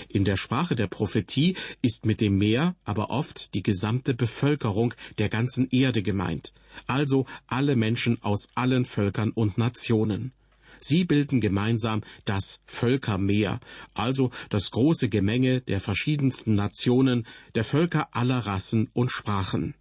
In 0.09 0.25
der 0.25 0.37
Sprache 0.37 0.75
der 0.75 0.87
Prophetie 0.87 1.57
ist 1.83 2.07
mit 2.07 2.21
dem 2.21 2.39
Meer 2.39 2.75
aber 2.85 3.11
oft 3.11 3.55
die 3.55 3.63
gesamte 3.63 4.15
Bevölkerung 4.15 4.95
der 5.19 5.29
ganzen 5.29 5.69
Erde 5.71 6.03
gemeint, 6.03 6.53
also 6.87 7.27
alle 7.47 7.77
Menschen 7.77 8.23
aus 8.23 8.49
allen 8.55 8.85
Völkern 8.85 9.31
und 9.31 9.59
Nationen. 9.59 10.33
Sie 10.81 11.05
bilden 11.05 11.41
gemeinsam 11.41 12.03
das 12.25 12.61
Völkermeer, 12.67 13.61
also 13.95 14.31
das 14.51 14.73
große 14.73 15.09
Gemenge 15.09 15.61
der 15.61 15.81
verschiedensten 15.81 16.57
Nationen, 16.57 17.27
der 17.55 17.63
Völker 17.63 18.09
aller 18.17 18.41
Rassen 18.41 18.91
und 18.93 19.13
Sprachen. 19.13 19.75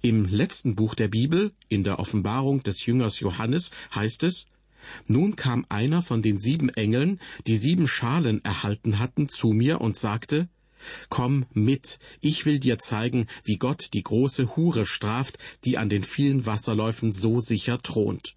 Im 0.00 0.24
letzten 0.24 0.74
Buch 0.74 0.94
der 0.94 1.08
Bibel, 1.08 1.52
in 1.68 1.84
der 1.84 2.00
Offenbarung 2.00 2.62
des 2.62 2.86
Jüngers 2.86 3.20
Johannes, 3.20 3.70
heißt 3.94 4.24
es, 4.24 4.46
nun 5.06 5.36
kam 5.36 5.66
einer 5.68 6.02
von 6.02 6.22
den 6.22 6.38
sieben 6.38 6.68
Engeln, 6.68 7.20
die 7.46 7.56
sieben 7.56 7.88
Schalen 7.88 8.44
erhalten 8.44 8.98
hatten, 8.98 9.28
zu 9.28 9.52
mir 9.52 9.80
und 9.80 9.96
sagte, 9.96 10.48
Komm 11.08 11.46
mit, 11.52 11.98
ich 12.20 12.46
will 12.46 12.58
dir 12.58 12.78
zeigen, 12.78 13.26
wie 13.44 13.56
Gott 13.56 13.90
die 13.92 14.02
große 14.02 14.56
Hure 14.56 14.86
straft, 14.86 15.38
die 15.64 15.76
an 15.76 15.90
den 15.90 16.04
vielen 16.04 16.46
Wasserläufen 16.46 17.12
so 17.12 17.40
sicher 17.40 17.82
thront. 17.82 18.34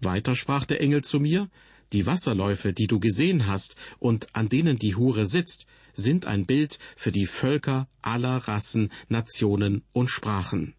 Weiter 0.00 0.34
sprach 0.34 0.64
der 0.64 0.80
Engel 0.80 1.04
zu 1.04 1.20
mir, 1.20 1.48
die 1.92 2.06
Wasserläufe, 2.06 2.72
die 2.72 2.86
du 2.86 3.00
gesehen 3.00 3.46
hast 3.46 3.76
und 3.98 4.34
an 4.34 4.48
denen 4.48 4.78
die 4.78 4.96
Hure 4.96 5.26
sitzt, 5.26 5.66
sind 5.92 6.26
ein 6.26 6.46
Bild 6.46 6.78
für 6.96 7.12
die 7.12 7.26
Völker 7.26 7.88
aller 8.02 8.36
Rassen, 8.48 8.90
Nationen 9.08 9.84
und 9.92 10.08
Sprachen. 10.08 10.74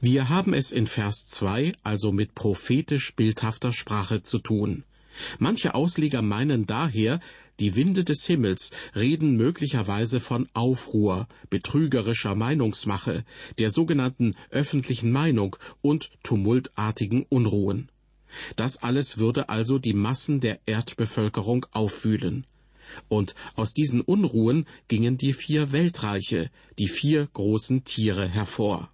Wir 0.00 0.28
haben 0.28 0.54
es 0.54 0.72
in 0.72 0.86
Vers 0.86 1.26
2 1.26 1.72
also 1.82 2.12
mit 2.12 2.34
prophetisch 2.34 3.14
bildhafter 3.14 3.72
Sprache 3.72 4.22
zu 4.22 4.38
tun. 4.38 4.84
Manche 5.38 5.74
Ausleger 5.74 6.22
meinen 6.22 6.66
daher, 6.66 7.20
die 7.58 7.76
Winde 7.76 8.04
des 8.04 8.24
Himmels 8.24 8.70
reden 8.94 9.36
möglicherweise 9.36 10.20
von 10.20 10.48
Aufruhr, 10.54 11.28
betrügerischer 11.50 12.34
Meinungsmache, 12.34 13.24
der 13.58 13.70
sogenannten 13.70 14.34
öffentlichen 14.50 15.12
Meinung 15.12 15.56
und 15.82 16.10
tumultartigen 16.22 17.26
Unruhen. 17.28 17.90
Das 18.56 18.78
alles 18.78 19.18
würde 19.18 19.48
also 19.48 19.78
die 19.78 19.92
Massen 19.92 20.40
der 20.40 20.60
Erdbevölkerung 20.66 21.66
aufwühlen. 21.72 22.46
Und 23.08 23.34
aus 23.54 23.72
diesen 23.72 24.00
Unruhen 24.00 24.66
gingen 24.88 25.16
die 25.16 25.32
vier 25.32 25.72
Weltreiche, 25.72 26.50
die 26.78 26.88
vier 26.88 27.28
großen 27.32 27.84
Tiere 27.84 28.26
hervor. 28.26 28.90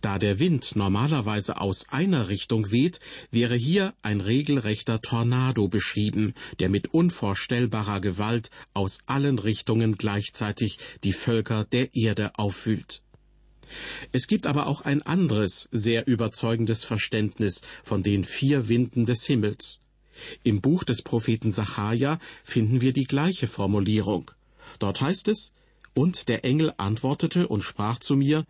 Da 0.00 0.18
der 0.18 0.38
Wind 0.38 0.74
normalerweise 0.74 1.60
aus 1.60 1.88
einer 1.88 2.28
Richtung 2.28 2.72
weht, 2.72 3.00
wäre 3.30 3.54
hier 3.54 3.94
ein 4.02 4.20
regelrechter 4.20 5.00
Tornado 5.00 5.68
beschrieben, 5.68 6.34
der 6.58 6.68
mit 6.68 6.92
unvorstellbarer 6.92 8.00
Gewalt 8.00 8.50
aus 8.74 9.00
allen 9.06 9.38
Richtungen 9.38 9.96
gleichzeitig 9.96 10.78
die 11.04 11.12
Völker 11.12 11.64
der 11.64 11.94
Erde 11.94 12.32
aufwühlt. 12.38 13.02
Es 14.10 14.26
gibt 14.26 14.46
aber 14.46 14.66
auch 14.66 14.82
ein 14.82 15.02
anderes, 15.02 15.68
sehr 15.70 16.06
überzeugendes 16.06 16.84
Verständnis 16.84 17.62
von 17.82 18.02
den 18.02 18.24
vier 18.24 18.68
Winden 18.68 19.06
des 19.06 19.24
Himmels. 19.24 19.80
Im 20.42 20.60
Buch 20.60 20.84
des 20.84 21.02
Propheten 21.02 21.50
Sacharja 21.50 22.18
finden 22.44 22.80
wir 22.80 22.92
die 22.92 23.06
gleiche 23.06 23.46
Formulierung. 23.46 24.30
Dort 24.78 25.00
heißt 25.00 25.28
es, 25.28 25.52
und 25.94 26.28
der 26.28 26.44
Engel 26.44 26.72
antwortete 26.76 27.48
und 27.48 27.62
sprach 27.62 27.98
zu 27.98 28.16
mir, 28.16 28.44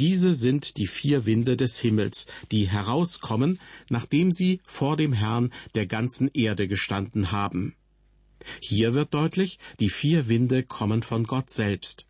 diese 0.00 0.34
sind 0.34 0.78
die 0.78 0.86
vier 0.86 1.26
Winde 1.26 1.58
des 1.58 1.78
Himmels, 1.78 2.26
die 2.50 2.70
herauskommen, 2.70 3.60
nachdem 3.90 4.32
sie 4.32 4.62
vor 4.66 4.96
dem 4.96 5.12
Herrn 5.12 5.52
der 5.74 5.86
ganzen 5.86 6.28
Erde 6.32 6.68
gestanden 6.68 7.32
haben. 7.32 7.74
Hier 8.60 8.94
wird 8.94 9.12
deutlich, 9.12 9.58
die 9.78 9.90
vier 9.90 10.26
Winde 10.28 10.62
kommen 10.62 11.02
von 11.02 11.24
Gott 11.24 11.50
selbst. 11.50 12.06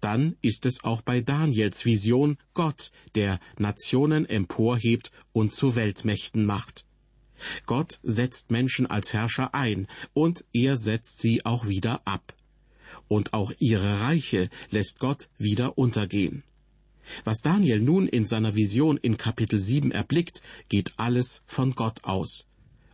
dann 0.00 0.34
ist 0.42 0.66
es 0.66 0.82
auch 0.82 1.00
bei 1.02 1.20
Daniels 1.20 1.84
Vision 1.84 2.36
Gott, 2.54 2.90
der 3.14 3.38
Nationen 3.56 4.26
emporhebt 4.26 5.12
und 5.30 5.54
zu 5.54 5.76
Weltmächten 5.76 6.44
macht. 6.44 6.84
Gott 7.66 8.00
setzt 8.02 8.50
Menschen 8.50 8.88
als 8.88 9.12
Herrscher 9.12 9.54
ein, 9.54 9.86
und 10.12 10.44
er 10.52 10.76
setzt 10.76 11.20
sie 11.20 11.46
auch 11.46 11.68
wieder 11.68 12.04
ab. 12.04 12.34
Und 13.06 13.32
auch 13.32 13.52
ihre 13.60 14.00
Reiche 14.00 14.50
lässt 14.70 14.98
Gott 14.98 15.28
wieder 15.38 15.78
untergehen. 15.78 16.42
Was 17.24 17.42
Daniel 17.42 17.80
nun 17.80 18.06
in 18.06 18.24
seiner 18.24 18.54
Vision 18.54 18.96
in 18.96 19.16
Kapitel 19.16 19.58
7 19.58 19.90
erblickt, 19.90 20.42
geht 20.68 20.92
alles 20.96 21.42
von 21.46 21.74
Gott 21.74 22.04
aus. 22.04 22.46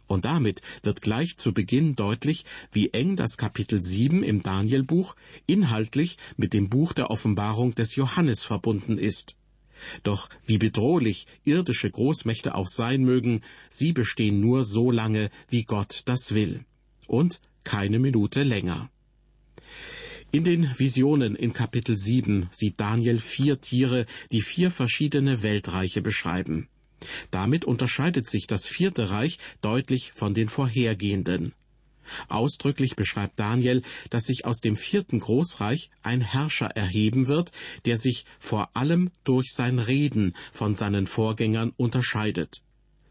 Und 0.06 0.24
damit 0.24 0.62
wird 0.82 1.02
gleich 1.02 1.36
zu 1.36 1.52
Beginn 1.52 1.96
deutlich, 1.96 2.44
wie 2.70 2.90
eng 2.90 3.16
das 3.16 3.36
Kapitel 3.36 3.82
7 3.82 4.22
im 4.22 4.42
Danielbuch 4.42 5.16
inhaltlich 5.46 6.16
mit 6.36 6.52
dem 6.52 6.68
Buch 6.68 6.92
der 6.92 7.10
Offenbarung 7.10 7.74
des 7.74 7.96
Johannes 7.96 8.44
verbunden 8.44 8.98
ist. 8.98 9.34
Doch 10.04 10.28
wie 10.46 10.58
bedrohlich 10.58 11.26
irdische 11.44 11.90
Großmächte 11.90 12.54
auch 12.54 12.68
sein 12.68 13.02
mögen, 13.02 13.42
sie 13.68 13.92
bestehen 13.92 14.40
nur 14.40 14.64
so 14.64 14.90
lange, 14.90 15.30
wie 15.48 15.64
Gott 15.64 16.02
das 16.06 16.34
will. 16.34 16.64
Und 17.06 17.40
keine 17.64 17.98
Minute 17.98 18.42
länger. 18.42 18.90
In 20.36 20.44
den 20.44 20.78
Visionen 20.78 21.34
in 21.34 21.54
Kapitel 21.54 21.96
7 21.96 22.50
sieht 22.52 22.78
Daniel 22.78 23.20
vier 23.20 23.58
Tiere, 23.58 24.04
die 24.32 24.42
vier 24.42 24.70
verschiedene 24.70 25.42
Weltreiche 25.42 26.02
beschreiben. 26.02 26.68
Damit 27.30 27.64
unterscheidet 27.64 28.28
sich 28.28 28.46
das 28.46 28.66
vierte 28.66 29.08
Reich 29.08 29.38
deutlich 29.62 30.12
von 30.12 30.34
den 30.34 30.50
vorhergehenden. 30.50 31.54
Ausdrücklich 32.28 32.96
beschreibt 32.96 33.40
Daniel, 33.40 33.80
dass 34.10 34.24
sich 34.24 34.44
aus 34.44 34.60
dem 34.60 34.76
vierten 34.76 35.20
Großreich 35.20 35.88
ein 36.02 36.20
Herrscher 36.20 36.66
erheben 36.66 37.28
wird, 37.28 37.50
der 37.86 37.96
sich 37.96 38.26
vor 38.38 38.76
allem 38.76 39.10
durch 39.24 39.54
sein 39.54 39.78
Reden 39.78 40.34
von 40.52 40.74
seinen 40.74 41.06
Vorgängern 41.06 41.72
unterscheidet. 41.78 42.60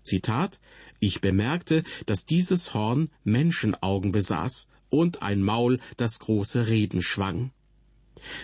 Zitat 0.04 0.60
Ich 1.00 1.22
bemerkte, 1.22 1.84
dass 2.06 2.28
dieses 2.28 2.76
Horn 2.76 3.10
Menschenaugen 3.24 4.12
besaß 4.12 4.68
und 4.90 5.22
ein 5.22 5.42
Maul, 5.42 5.80
das 5.98 6.20
große 6.20 6.68
Reden 6.68 7.02
schwang. 7.02 7.52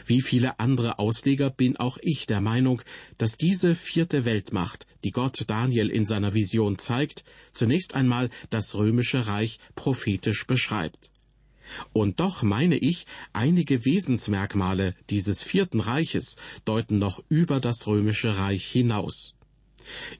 Wie 0.05 0.21
viele 0.21 0.59
andere 0.59 0.99
Ausleger 0.99 1.49
bin 1.49 1.77
auch 1.77 1.97
ich 2.01 2.27
der 2.27 2.41
Meinung, 2.41 2.81
dass 3.17 3.37
diese 3.37 3.75
vierte 3.75 4.25
Weltmacht, 4.25 4.85
die 5.03 5.11
Gott 5.11 5.45
Daniel 5.47 5.89
in 5.89 6.05
seiner 6.05 6.33
Vision 6.33 6.77
zeigt, 6.77 7.23
zunächst 7.51 7.95
einmal 7.95 8.29
das 8.49 8.75
römische 8.75 9.27
Reich 9.27 9.59
prophetisch 9.75 10.45
beschreibt. 10.45 11.11
Und 11.93 12.19
doch 12.19 12.43
meine 12.43 12.77
ich, 12.77 13.05
einige 13.33 13.85
Wesensmerkmale 13.85 14.93
dieses 15.09 15.41
vierten 15.41 15.79
Reiches 15.79 16.35
deuten 16.65 16.99
noch 16.99 17.23
über 17.29 17.59
das 17.59 17.87
römische 17.87 18.37
Reich 18.37 18.65
hinaus. 18.65 19.35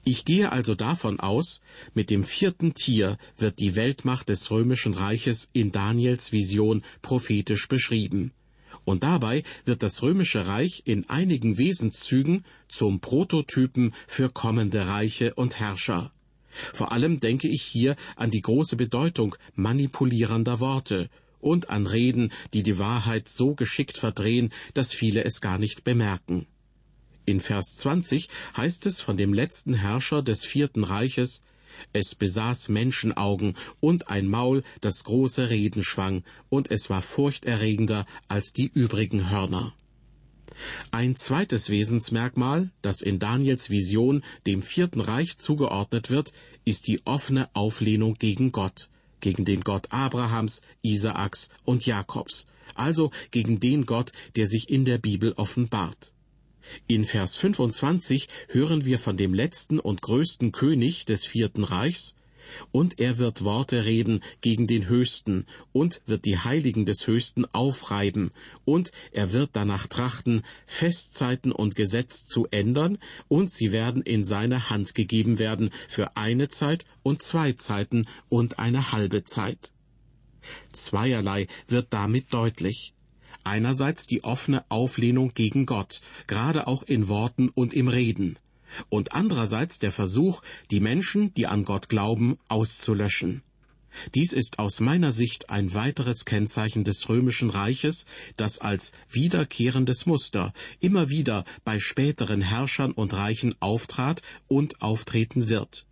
Ich 0.04 0.24
gehe 0.24 0.52
also 0.52 0.74
davon 0.74 1.20
aus, 1.20 1.60
mit 1.94 2.10
dem 2.10 2.24
vierten 2.24 2.74
Tier 2.74 3.18
wird 3.36 3.58
die 3.58 3.76
Weltmacht 3.76 4.28
des 4.28 4.50
römischen 4.50 4.94
Reiches 4.94 5.50
in 5.52 5.72
Daniels 5.72 6.32
Vision 6.32 6.82
prophetisch 7.02 7.68
beschrieben 7.68 8.32
und 8.84 9.02
dabei 9.02 9.42
wird 9.64 9.82
das 9.82 10.02
römische 10.02 10.46
Reich 10.46 10.82
in 10.84 11.08
einigen 11.08 11.58
Wesenszügen 11.58 12.44
zum 12.68 13.00
Prototypen 13.00 13.94
für 14.06 14.30
kommende 14.30 14.86
Reiche 14.86 15.34
und 15.34 15.58
Herrscher. 15.58 16.12
Vor 16.74 16.92
allem 16.92 17.20
denke 17.20 17.48
ich 17.48 17.62
hier 17.62 17.96
an 18.16 18.30
die 18.30 18.42
große 18.42 18.76
Bedeutung 18.76 19.34
manipulierender 19.54 20.60
Worte 20.60 21.08
und 21.40 21.70
an 21.70 21.86
Reden, 21.86 22.32
die 22.52 22.62
die 22.62 22.78
Wahrheit 22.78 23.28
so 23.28 23.54
geschickt 23.54 23.96
verdrehen, 23.96 24.52
dass 24.74 24.92
viele 24.92 25.24
es 25.24 25.40
gar 25.40 25.58
nicht 25.58 25.82
bemerken. 25.82 26.46
In 27.24 27.40
Vers 27.40 27.76
20 27.76 28.28
heißt 28.56 28.86
es 28.86 29.00
von 29.00 29.16
dem 29.16 29.32
letzten 29.32 29.74
Herrscher 29.74 30.22
des 30.22 30.44
vierten 30.44 30.82
Reiches, 30.82 31.42
es 31.92 32.14
besaß 32.14 32.68
Menschenaugen 32.68 33.54
und 33.80 34.08
ein 34.08 34.28
Maul, 34.28 34.62
das 34.80 35.04
große 35.04 35.48
Reden 35.48 35.84
schwang, 35.84 36.24
und 36.48 36.70
es 36.70 36.90
war 36.90 37.00
furchterregender 37.00 38.06
als 38.28 38.52
die 38.52 38.66
übrigen 38.66 39.30
Hörner. 39.30 39.72
Ein 40.90 41.16
zweites 41.16 41.70
Wesensmerkmal, 41.70 42.70
das 42.82 43.00
in 43.00 43.18
Daniels 43.18 43.70
Vision 43.70 44.22
dem 44.46 44.60
Vierten 44.60 45.00
Reich 45.00 45.38
zugeordnet 45.38 46.10
wird, 46.10 46.32
ist 46.64 46.88
die 46.88 47.00
offene 47.06 47.48
Auflehnung 47.54 48.14
gegen 48.14 48.52
Gott, 48.52 48.90
gegen 49.20 49.44
den 49.44 49.62
Gott 49.62 49.86
Abrahams, 49.90 50.62
Isaaks 50.82 51.48
und 51.64 51.86
Jakobs, 51.86 52.46
also 52.74 53.10
gegen 53.30 53.60
den 53.60 53.86
Gott, 53.86 54.12
der 54.36 54.46
sich 54.46 54.68
in 54.68 54.84
der 54.84 54.98
Bibel 54.98 55.32
offenbart. 55.32 56.12
In 56.86 57.04
Vers 57.04 57.36
25 57.36 58.28
hören 58.48 58.84
wir 58.84 58.98
von 58.98 59.16
dem 59.16 59.34
letzten 59.34 59.78
und 59.78 60.02
größten 60.02 60.52
König 60.52 61.04
des 61.04 61.26
vierten 61.26 61.64
Reichs, 61.64 62.14
und 62.70 62.98
er 62.98 63.18
wird 63.18 63.44
Worte 63.44 63.84
reden 63.84 64.20
gegen 64.40 64.66
den 64.66 64.88
Höchsten 64.88 65.46
und 65.72 66.02
wird 66.06 66.24
die 66.24 66.38
Heiligen 66.38 66.86
des 66.86 67.06
Höchsten 67.06 67.44
aufreiben, 67.52 68.30
und 68.64 68.92
er 69.12 69.32
wird 69.32 69.50
danach 69.52 69.86
trachten, 69.86 70.42
Festzeiten 70.66 71.52
und 71.52 71.76
Gesetz 71.76 72.26
zu 72.26 72.46
ändern, 72.50 72.98
und 73.28 73.50
sie 73.50 73.72
werden 73.72 74.02
in 74.02 74.24
seine 74.24 74.70
Hand 74.70 74.94
gegeben 74.94 75.38
werden 75.38 75.70
für 75.88 76.16
eine 76.16 76.48
Zeit 76.48 76.84
und 77.02 77.22
zwei 77.22 77.52
Zeiten 77.52 78.06
und 78.28 78.58
eine 78.58 78.92
halbe 78.92 79.24
Zeit. 79.24 79.72
Zweierlei 80.72 81.46
wird 81.68 81.88
damit 81.90 82.32
deutlich. 82.32 82.94
Einerseits 83.44 84.06
die 84.06 84.24
offene 84.24 84.64
Auflehnung 84.70 85.34
gegen 85.34 85.66
Gott, 85.66 86.00
gerade 86.26 86.66
auch 86.66 86.82
in 86.82 87.08
Worten 87.08 87.48
und 87.48 87.74
im 87.74 87.88
Reden, 87.88 88.38
und 88.88 89.12
andererseits 89.12 89.78
der 89.78 89.92
Versuch, 89.92 90.42
die 90.70 90.80
Menschen, 90.80 91.34
die 91.34 91.46
an 91.46 91.64
Gott 91.64 91.88
glauben, 91.88 92.38
auszulöschen. 92.48 93.42
Dies 94.14 94.32
ist 94.32 94.58
aus 94.58 94.80
meiner 94.80 95.12
Sicht 95.12 95.50
ein 95.50 95.74
weiteres 95.74 96.24
Kennzeichen 96.24 96.84
des 96.84 97.08
römischen 97.08 97.50
Reiches, 97.50 98.06
das 98.36 98.58
als 98.58 98.92
wiederkehrendes 99.10 100.06
Muster 100.06 100.52
immer 100.80 101.10
wieder 101.10 101.44
bei 101.64 101.78
späteren 101.78 102.40
Herrschern 102.40 102.92
und 102.92 103.12
Reichen 103.12 103.54
auftrat 103.60 104.22
und 104.48 104.80
auftreten 104.80 105.48
wird. 105.48 105.84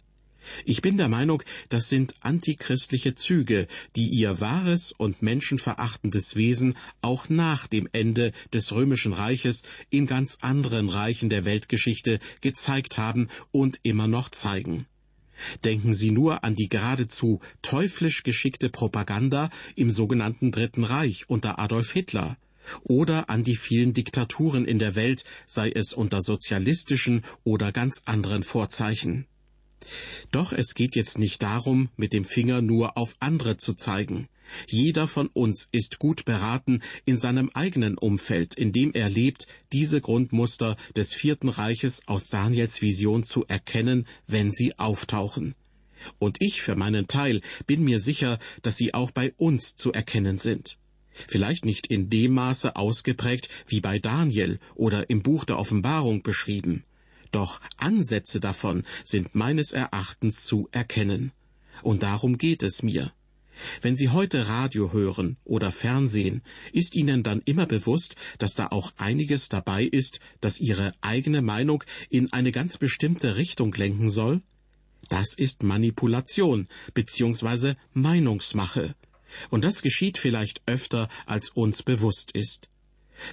Ich 0.64 0.82
bin 0.82 0.96
der 0.96 1.08
Meinung, 1.08 1.42
das 1.68 1.88
sind 1.88 2.14
antichristliche 2.20 3.14
Züge, 3.14 3.66
die 3.96 4.08
ihr 4.08 4.40
wahres 4.40 4.92
und 4.92 5.22
menschenverachtendes 5.22 6.36
Wesen 6.36 6.76
auch 7.02 7.28
nach 7.28 7.66
dem 7.66 7.88
Ende 7.92 8.32
des 8.52 8.72
römischen 8.72 9.12
Reiches 9.12 9.62
in 9.90 10.06
ganz 10.06 10.38
anderen 10.40 10.88
Reichen 10.88 11.30
der 11.30 11.44
Weltgeschichte 11.44 12.18
gezeigt 12.40 12.98
haben 12.98 13.28
und 13.52 13.80
immer 13.82 14.08
noch 14.08 14.28
zeigen. 14.30 14.86
Denken 15.64 15.94
Sie 15.94 16.10
nur 16.10 16.44
an 16.44 16.54
die 16.54 16.68
geradezu 16.68 17.40
teuflisch 17.62 18.22
geschickte 18.22 18.68
Propaganda 18.68 19.50
im 19.74 19.90
sogenannten 19.90 20.52
Dritten 20.52 20.84
Reich 20.84 21.28
unter 21.28 21.58
Adolf 21.58 21.92
Hitler 21.92 22.36
oder 22.82 23.30
an 23.30 23.42
die 23.42 23.56
vielen 23.56 23.94
Diktaturen 23.94 24.64
in 24.64 24.78
der 24.78 24.94
Welt, 24.94 25.24
sei 25.46 25.70
es 25.70 25.92
unter 25.92 26.22
sozialistischen 26.22 27.24
oder 27.42 27.72
ganz 27.72 28.02
anderen 28.04 28.42
Vorzeichen. 28.42 29.26
Doch 30.30 30.52
es 30.52 30.74
geht 30.74 30.96
jetzt 30.96 31.18
nicht 31.18 31.42
darum, 31.42 31.88
mit 31.96 32.12
dem 32.12 32.24
Finger 32.24 32.62
nur 32.62 32.96
auf 32.96 33.16
andere 33.20 33.56
zu 33.56 33.74
zeigen. 33.74 34.28
Jeder 34.66 35.06
von 35.06 35.28
uns 35.28 35.68
ist 35.72 35.98
gut 35.98 36.24
beraten, 36.24 36.82
in 37.04 37.18
seinem 37.18 37.50
eigenen 37.54 37.96
Umfeld, 37.96 38.54
in 38.54 38.72
dem 38.72 38.92
er 38.92 39.08
lebt, 39.08 39.46
diese 39.72 40.00
Grundmuster 40.00 40.76
des 40.96 41.14
Vierten 41.14 41.48
Reiches 41.48 42.02
aus 42.06 42.28
Daniels 42.30 42.82
Vision 42.82 43.24
zu 43.24 43.46
erkennen, 43.46 44.06
wenn 44.26 44.52
sie 44.52 44.78
auftauchen. 44.78 45.54
Und 46.18 46.38
ich 46.40 46.62
für 46.62 46.76
meinen 46.76 47.06
Teil 47.06 47.42
bin 47.66 47.84
mir 47.84 48.00
sicher, 48.00 48.38
dass 48.62 48.76
sie 48.76 48.94
auch 48.94 49.10
bei 49.10 49.32
uns 49.36 49.76
zu 49.76 49.92
erkennen 49.92 50.38
sind. 50.38 50.78
Vielleicht 51.12 51.64
nicht 51.64 51.88
in 51.88 52.08
dem 52.08 52.32
Maße 52.32 52.76
ausgeprägt 52.76 53.48
wie 53.66 53.80
bei 53.80 53.98
Daniel 53.98 54.58
oder 54.74 55.10
im 55.10 55.22
Buch 55.22 55.44
der 55.44 55.58
Offenbarung 55.58 56.22
beschrieben. 56.22 56.84
Doch 57.30 57.60
Ansätze 57.76 58.40
davon 58.40 58.84
sind 59.04 59.34
meines 59.34 59.72
Erachtens 59.72 60.44
zu 60.44 60.68
erkennen. 60.72 61.32
Und 61.82 62.02
darum 62.02 62.38
geht 62.38 62.62
es 62.62 62.82
mir. 62.82 63.12
Wenn 63.82 63.96
Sie 63.96 64.08
heute 64.08 64.48
Radio 64.48 64.92
hören 64.92 65.36
oder 65.44 65.70
Fernsehen, 65.70 66.42
ist 66.72 66.96
Ihnen 66.96 67.22
dann 67.22 67.42
immer 67.44 67.66
bewusst, 67.66 68.16
dass 68.38 68.54
da 68.54 68.68
auch 68.68 68.92
einiges 68.96 69.48
dabei 69.48 69.84
ist, 69.84 70.20
das 70.40 70.60
Ihre 70.60 70.94
eigene 71.00 71.42
Meinung 71.42 71.84
in 72.08 72.32
eine 72.32 72.52
ganz 72.52 72.78
bestimmte 72.78 73.36
Richtung 73.36 73.72
lenken 73.74 74.08
soll? 74.08 74.42
Das 75.08 75.34
ist 75.34 75.62
Manipulation 75.62 76.68
bzw. 76.94 77.74
Meinungsmache. 77.92 78.94
Und 79.50 79.64
das 79.64 79.82
geschieht 79.82 80.18
vielleicht 80.18 80.62
öfter, 80.66 81.08
als 81.26 81.50
uns 81.50 81.82
bewusst 81.82 82.32
ist. 82.32 82.68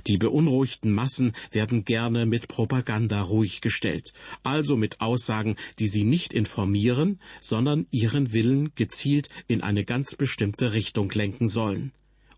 Die 0.07 0.17
beunruhigten 0.17 0.91
Massen 0.91 1.33
werden 1.51 1.85
gerne 1.85 2.25
mit 2.25 2.47
Propaganda 2.47 3.21
ruhig 3.21 3.61
gestellt, 3.61 4.13
also 4.43 4.77
mit 4.77 5.01
Aussagen, 5.01 5.55
die 5.79 5.87
sie 5.87 6.03
nicht 6.03 6.33
informieren, 6.33 7.19
sondern 7.41 7.87
ihren 7.91 8.33
Willen 8.33 8.73
gezielt 8.75 9.29
in 9.47 9.61
eine 9.61 9.83
ganz 9.85 10.15
bestimmte 10.15 10.73
Richtung 10.73 11.11
lenken 11.11 11.47
sollen. 11.47 11.91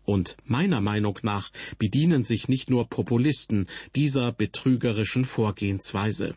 Und 0.04 0.36
meiner 0.44 0.80
Meinung 0.80 1.18
nach 1.22 1.50
bedienen 1.78 2.24
sich 2.24 2.48
nicht 2.48 2.70
nur 2.70 2.88
Populisten 2.88 3.66
dieser 3.94 4.32
betrügerischen 4.32 5.24
Vorgehensweise. 5.24 6.34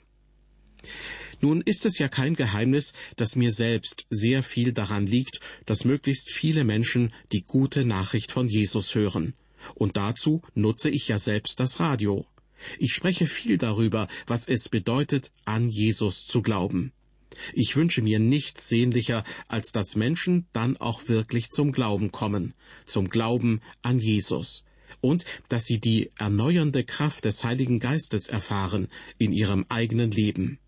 Nun 1.41 1.61
ist 1.61 1.85
es 1.85 1.97
ja 1.97 2.07
kein 2.07 2.35
Geheimnis, 2.35 2.93
dass 3.17 3.35
mir 3.35 3.51
selbst 3.51 4.05
sehr 4.09 4.43
viel 4.43 4.71
daran 4.71 5.05
liegt, 5.05 5.39
dass 5.65 5.83
möglichst 5.83 6.31
viele 6.31 6.63
Menschen 6.63 7.13
die 7.31 7.43
gute 7.43 7.83
Nachricht 7.83 8.31
von 8.31 8.47
Jesus 8.47 8.95
hören. 8.95 9.33
Und 9.75 9.97
dazu 9.97 10.41
nutze 10.53 10.89
ich 10.89 11.07
ja 11.07 11.19
selbst 11.19 11.59
das 11.59 11.79
Radio. 11.79 12.25
Ich 12.79 12.93
spreche 12.93 13.27
viel 13.27 13.57
darüber, 13.57 14.07
was 14.27 14.47
es 14.47 14.69
bedeutet, 14.69 15.31
an 15.45 15.69
Jesus 15.69 16.25
zu 16.25 16.41
glauben. 16.41 16.93
Ich 17.53 17.75
wünsche 17.75 18.01
mir 18.01 18.19
nichts 18.19 18.69
sehnlicher, 18.69 19.23
als 19.47 19.71
dass 19.71 19.95
Menschen 19.95 20.47
dann 20.53 20.77
auch 20.77 21.07
wirklich 21.07 21.49
zum 21.49 21.71
Glauben 21.71 22.11
kommen, 22.11 22.53
zum 22.85 23.09
Glauben 23.09 23.61
an 23.81 23.99
Jesus, 23.99 24.63
und 25.01 25.25
dass 25.49 25.65
sie 25.65 25.79
die 25.79 26.11
erneuernde 26.17 26.83
Kraft 26.83 27.25
des 27.25 27.43
Heiligen 27.43 27.79
Geistes 27.79 28.27
erfahren 28.27 28.87
in 29.17 29.33
ihrem 29.33 29.65
eigenen 29.69 30.11
Leben. 30.11 30.59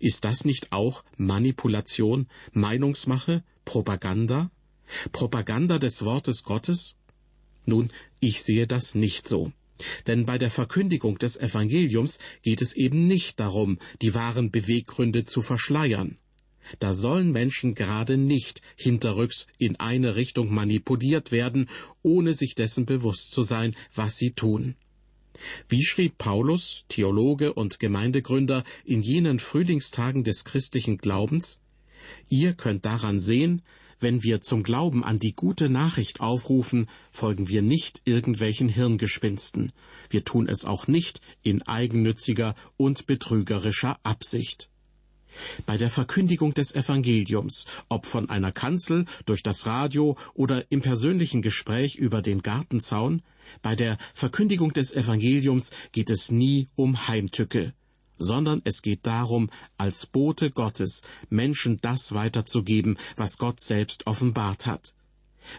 Ist 0.00 0.24
das 0.24 0.44
nicht 0.44 0.72
auch 0.72 1.04
Manipulation, 1.16 2.28
Meinungsmache, 2.52 3.42
Propaganda? 3.64 4.50
Propaganda 5.12 5.78
des 5.78 6.04
Wortes 6.04 6.42
Gottes? 6.42 6.96
Nun, 7.64 7.90
ich 8.20 8.42
sehe 8.42 8.66
das 8.66 8.94
nicht 8.94 9.28
so. 9.28 9.52
Denn 10.06 10.26
bei 10.26 10.38
der 10.38 10.50
Verkündigung 10.50 11.18
des 11.18 11.36
Evangeliums 11.36 12.18
geht 12.42 12.62
es 12.62 12.74
eben 12.74 13.06
nicht 13.06 13.40
darum, 13.40 13.78
die 14.00 14.14
wahren 14.14 14.50
Beweggründe 14.50 15.24
zu 15.24 15.42
verschleiern. 15.42 16.18
Da 16.78 16.94
sollen 16.94 17.32
Menschen 17.32 17.74
gerade 17.74 18.16
nicht 18.16 18.62
hinterrücks 18.76 19.46
in 19.58 19.76
eine 19.76 20.14
Richtung 20.16 20.54
manipuliert 20.54 21.32
werden, 21.32 21.68
ohne 22.02 22.34
sich 22.34 22.54
dessen 22.54 22.86
bewusst 22.86 23.32
zu 23.32 23.42
sein, 23.42 23.74
was 23.92 24.16
sie 24.16 24.32
tun. 24.32 24.76
Wie 25.68 25.82
schrieb 25.82 26.18
Paulus, 26.18 26.84
Theologe 26.88 27.54
und 27.54 27.80
Gemeindegründer, 27.80 28.64
in 28.84 29.02
jenen 29.02 29.38
Frühlingstagen 29.38 30.24
des 30.24 30.44
christlichen 30.44 30.98
Glaubens? 30.98 31.60
Ihr 32.28 32.54
könnt 32.54 32.84
daran 32.84 33.20
sehen, 33.20 33.62
wenn 34.02 34.22
wir 34.22 34.40
zum 34.40 34.62
Glauben 34.62 35.04
an 35.04 35.18
die 35.18 35.34
gute 35.34 35.68
Nachricht 35.68 36.20
aufrufen, 36.20 36.88
folgen 37.10 37.48
wir 37.48 37.62
nicht 37.62 38.02
irgendwelchen 38.04 38.68
Hirngespinsten. 38.68 39.72
Wir 40.10 40.24
tun 40.24 40.48
es 40.48 40.64
auch 40.64 40.86
nicht 40.86 41.20
in 41.42 41.62
eigennütziger 41.62 42.54
und 42.76 43.06
betrügerischer 43.06 43.98
Absicht. 44.02 44.68
Bei 45.64 45.76
der 45.76 45.88
Verkündigung 45.88 46.52
des 46.52 46.74
Evangeliums, 46.74 47.64
ob 47.88 48.06
von 48.06 48.28
einer 48.28 48.52
Kanzel, 48.52 49.06
durch 49.24 49.42
das 49.42 49.66
Radio 49.66 50.18
oder 50.34 50.70
im 50.70 50.82
persönlichen 50.82 51.40
Gespräch 51.40 51.96
über 51.96 52.20
den 52.20 52.42
Gartenzaun, 52.42 53.22
bei 53.62 53.74
der 53.74 53.98
Verkündigung 54.14 54.72
des 54.72 54.92
Evangeliums 54.92 55.70
geht 55.92 56.10
es 56.10 56.30
nie 56.30 56.68
um 56.74 57.08
Heimtücke, 57.08 57.74
sondern 58.22 58.62
es 58.64 58.82
geht 58.82 59.06
darum, 59.06 59.50
als 59.76 60.06
Bote 60.06 60.50
Gottes 60.50 61.02
Menschen 61.28 61.78
das 61.80 62.12
weiterzugeben, 62.12 62.98
was 63.16 63.38
Gott 63.38 63.60
selbst 63.60 64.06
offenbart 64.06 64.66
hat. 64.66 64.94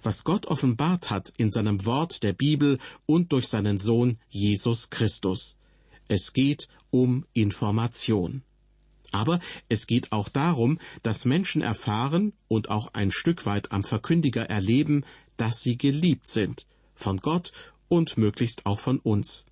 Was 0.01 0.23
Gott 0.23 0.45
offenbart 0.47 1.09
hat 1.09 1.33
in 1.37 1.51
seinem 1.51 1.85
Wort 1.85 2.23
der 2.23 2.33
Bibel 2.33 2.79
und 3.05 3.31
durch 3.31 3.47
seinen 3.47 3.77
Sohn 3.77 4.17
Jesus 4.29 4.89
Christus. 4.89 5.57
Es 6.07 6.33
geht 6.33 6.67
um 6.89 7.25
Information. 7.33 8.43
Aber 9.11 9.39
es 9.69 9.85
geht 9.85 10.11
auch 10.11 10.27
darum, 10.27 10.79
dass 11.03 11.25
Menschen 11.25 11.61
erfahren 11.61 12.33
und 12.47 12.69
auch 12.69 12.93
ein 12.93 13.11
Stück 13.11 13.45
weit 13.45 13.71
am 13.71 13.83
Verkündiger 13.83 14.49
erleben, 14.49 15.05
dass 15.37 15.61
sie 15.61 15.77
geliebt 15.77 16.27
sind, 16.27 16.65
von 16.95 17.17
Gott 17.17 17.51
und 17.87 18.17
möglichst 18.17 18.65
auch 18.65 18.79
von 18.79 18.99
uns. 18.99 19.45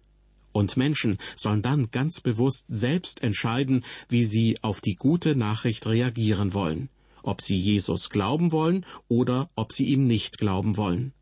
Und 0.51 0.77
Menschen 0.77 1.17
sollen 1.35 1.61
dann 1.61 1.91
ganz 1.91 2.19
bewusst 2.19 2.65
selbst 2.67 3.23
entscheiden, 3.23 3.85
wie 4.09 4.25
sie 4.25 4.57
auf 4.61 4.81
die 4.81 4.95
gute 4.95 5.35
Nachricht 5.35 5.87
reagieren 5.87 6.53
wollen, 6.53 6.89
ob 7.23 7.41
sie 7.41 7.57
Jesus 7.57 8.09
glauben 8.09 8.51
wollen 8.51 8.85
oder 9.07 9.49
ob 9.55 9.71
sie 9.71 9.85
ihm 9.85 10.07
nicht 10.07 10.37
glauben 10.37 10.77
wollen. 10.77 11.13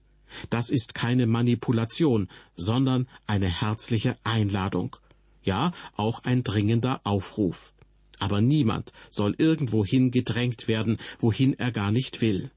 Das 0.50 0.70
ist 0.70 0.94
keine 0.94 1.28
Manipulation, 1.28 2.28
sondern 2.56 3.08
eine 3.26 3.48
herzliche 3.48 4.16
Einladung, 4.24 4.96
ja 5.44 5.72
auch 5.96 6.24
ein 6.24 6.44
dringender 6.44 7.02
Aufruf. 7.04 7.74
Aber 8.20 8.42
niemand 8.42 8.92
soll 9.10 9.34
irgendwohin 9.38 10.12
gedrängt 10.12 10.68
werden, 10.68 10.98
wohin 11.20 11.58
er 11.58 11.72
gar 11.72 11.92
nicht 11.92 12.22
will. 12.22 12.52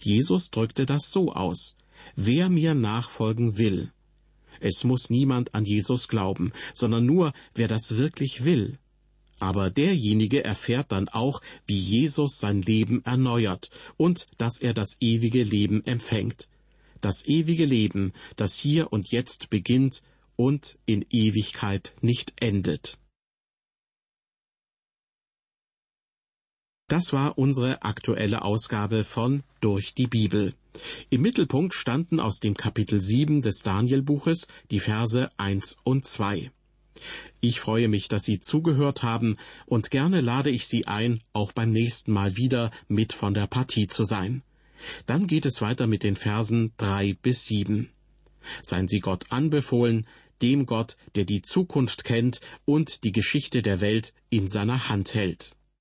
Jesus 0.00 0.50
drückte 0.50 0.86
das 0.86 1.10
so 1.10 1.32
aus. 1.32 1.76
Wer 2.14 2.48
mir 2.48 2.74
nachfolgen 2.74 3.58
will. 3.58 3.92
Es 4.60 4.84
muss 4.84 5.10
niemand 5.10 5.54
an 5.54 5.64
Jesus 5.64 6.08
glauben, 6.08 6.52
sondern 6.74 7.06
nur, 7.06 7.32
wer 7.54 7.68
das 7.68 7.96
wirklich 7.96 8.44
will. 8.44 8.78
Aber 9.38 9.70
derjenige 9.70 10.44
erfährt 10.44 10.92
dann 10.92 11.08
auch, 11.08 11.42
wie 11.66 11.78
Jesus 11.78 12.38
sein 12.38 12.62
Leben 12.62 13.04
erneuert 13.04 13.68
und 13.96 14.26
dass 14.38 14.60
er 14.60 14.72
das 14.72 14.96
ewige 15.00 15.42
Leben 15.42 15.84
empfängt. 15.84 16.48
Das 17.00 17.26
ewige 17.26 17.66
Leben, 17.66 18.12
das 18.36 18.56
hier 18.56 18.92
und 18.92 19.10
jetzt 19.10 19.50
beginnt 19.50 20.02
und 20.36 20.78
in 20.86 21.04
Ewigkeit 21.10 21.94
nicht 22.00 22.32
endet. 22.40 22.98
Das 26.88 27.12
war 27.12 27.36
unsere 27.36 27.82
aktuelle 27.82 28.42
Ausgabe 28.42 29.02
von 29.02 29.42
Durch 29.60 29.94
die 29.94 30.06
Bibel. 30.06 30.54
Im 31.10 31.22
Mittelpunkt 31.22 31.74
standen 31.74 32.20
aus 32.20 32.38
dem 32.38 32.54
Kapitel 32.54 33.00
7 33.00 33.42
des 33.42 33.58
Danielbuches 33.64 34.46
die 34.70 34.78
Verse 34.78 35.28
1 35.36 35.78
und 35.82 36.04
2. 36.04 36.52
Ich 37.40 37.58
freue 37.58 37.88
mich, 37.88 38.06
dass 38.06 38.22
Sie 38.22 38.38
zugehört 38.38 39.02
haben, 39.02 39.36
und 39.66 39.90
gerne 39.90 40.20
lade 40.20 40.50
ich 40.50 40.68
Sie 40.68 40.86
ein, 40.86 41.24
auch 41.32 41.50
beim 41.50 41.72
nächsten 41.72 42.12
Mal 42.12 42.36
wieder 42.36 42.70
mit 42.86 43.12
von 43.12 43.34
der 43.34 43.48
Partie 43.48 43.88
zu 43.88 44.04
sein. 44.04 44.44
Dann 45.06 45.26
geht 45.26 45.44
es 45.44 45.60
weiter 45.60 45.88
mit 45.88 46.04
den 46.04 46.14
Versen 46.14 46.72
3 46.76 47.14
bis 47.20 47.46
7. 47.46 47.88
Seien 48.62 48.86
Sie 48.86 49.00
Gott 49.00 49.24
anbefohlen, 49.30 50.06
dem 50.40 50.66
Gott, 50.66 50.96
der 51.16 51.24
die 51.24 51.42
Zukunft 51.42 52.04
kennt 52.04 52.40
und 52.64 53.02
die 53.02 53.12
Geschichte 53.12 53.62
der 53.62 53.80
Welt 53.80 54.14
in 54.30 54.46
seiner 54.46 54.88
Hand 54.88 55.14
hält. 55.14 55.55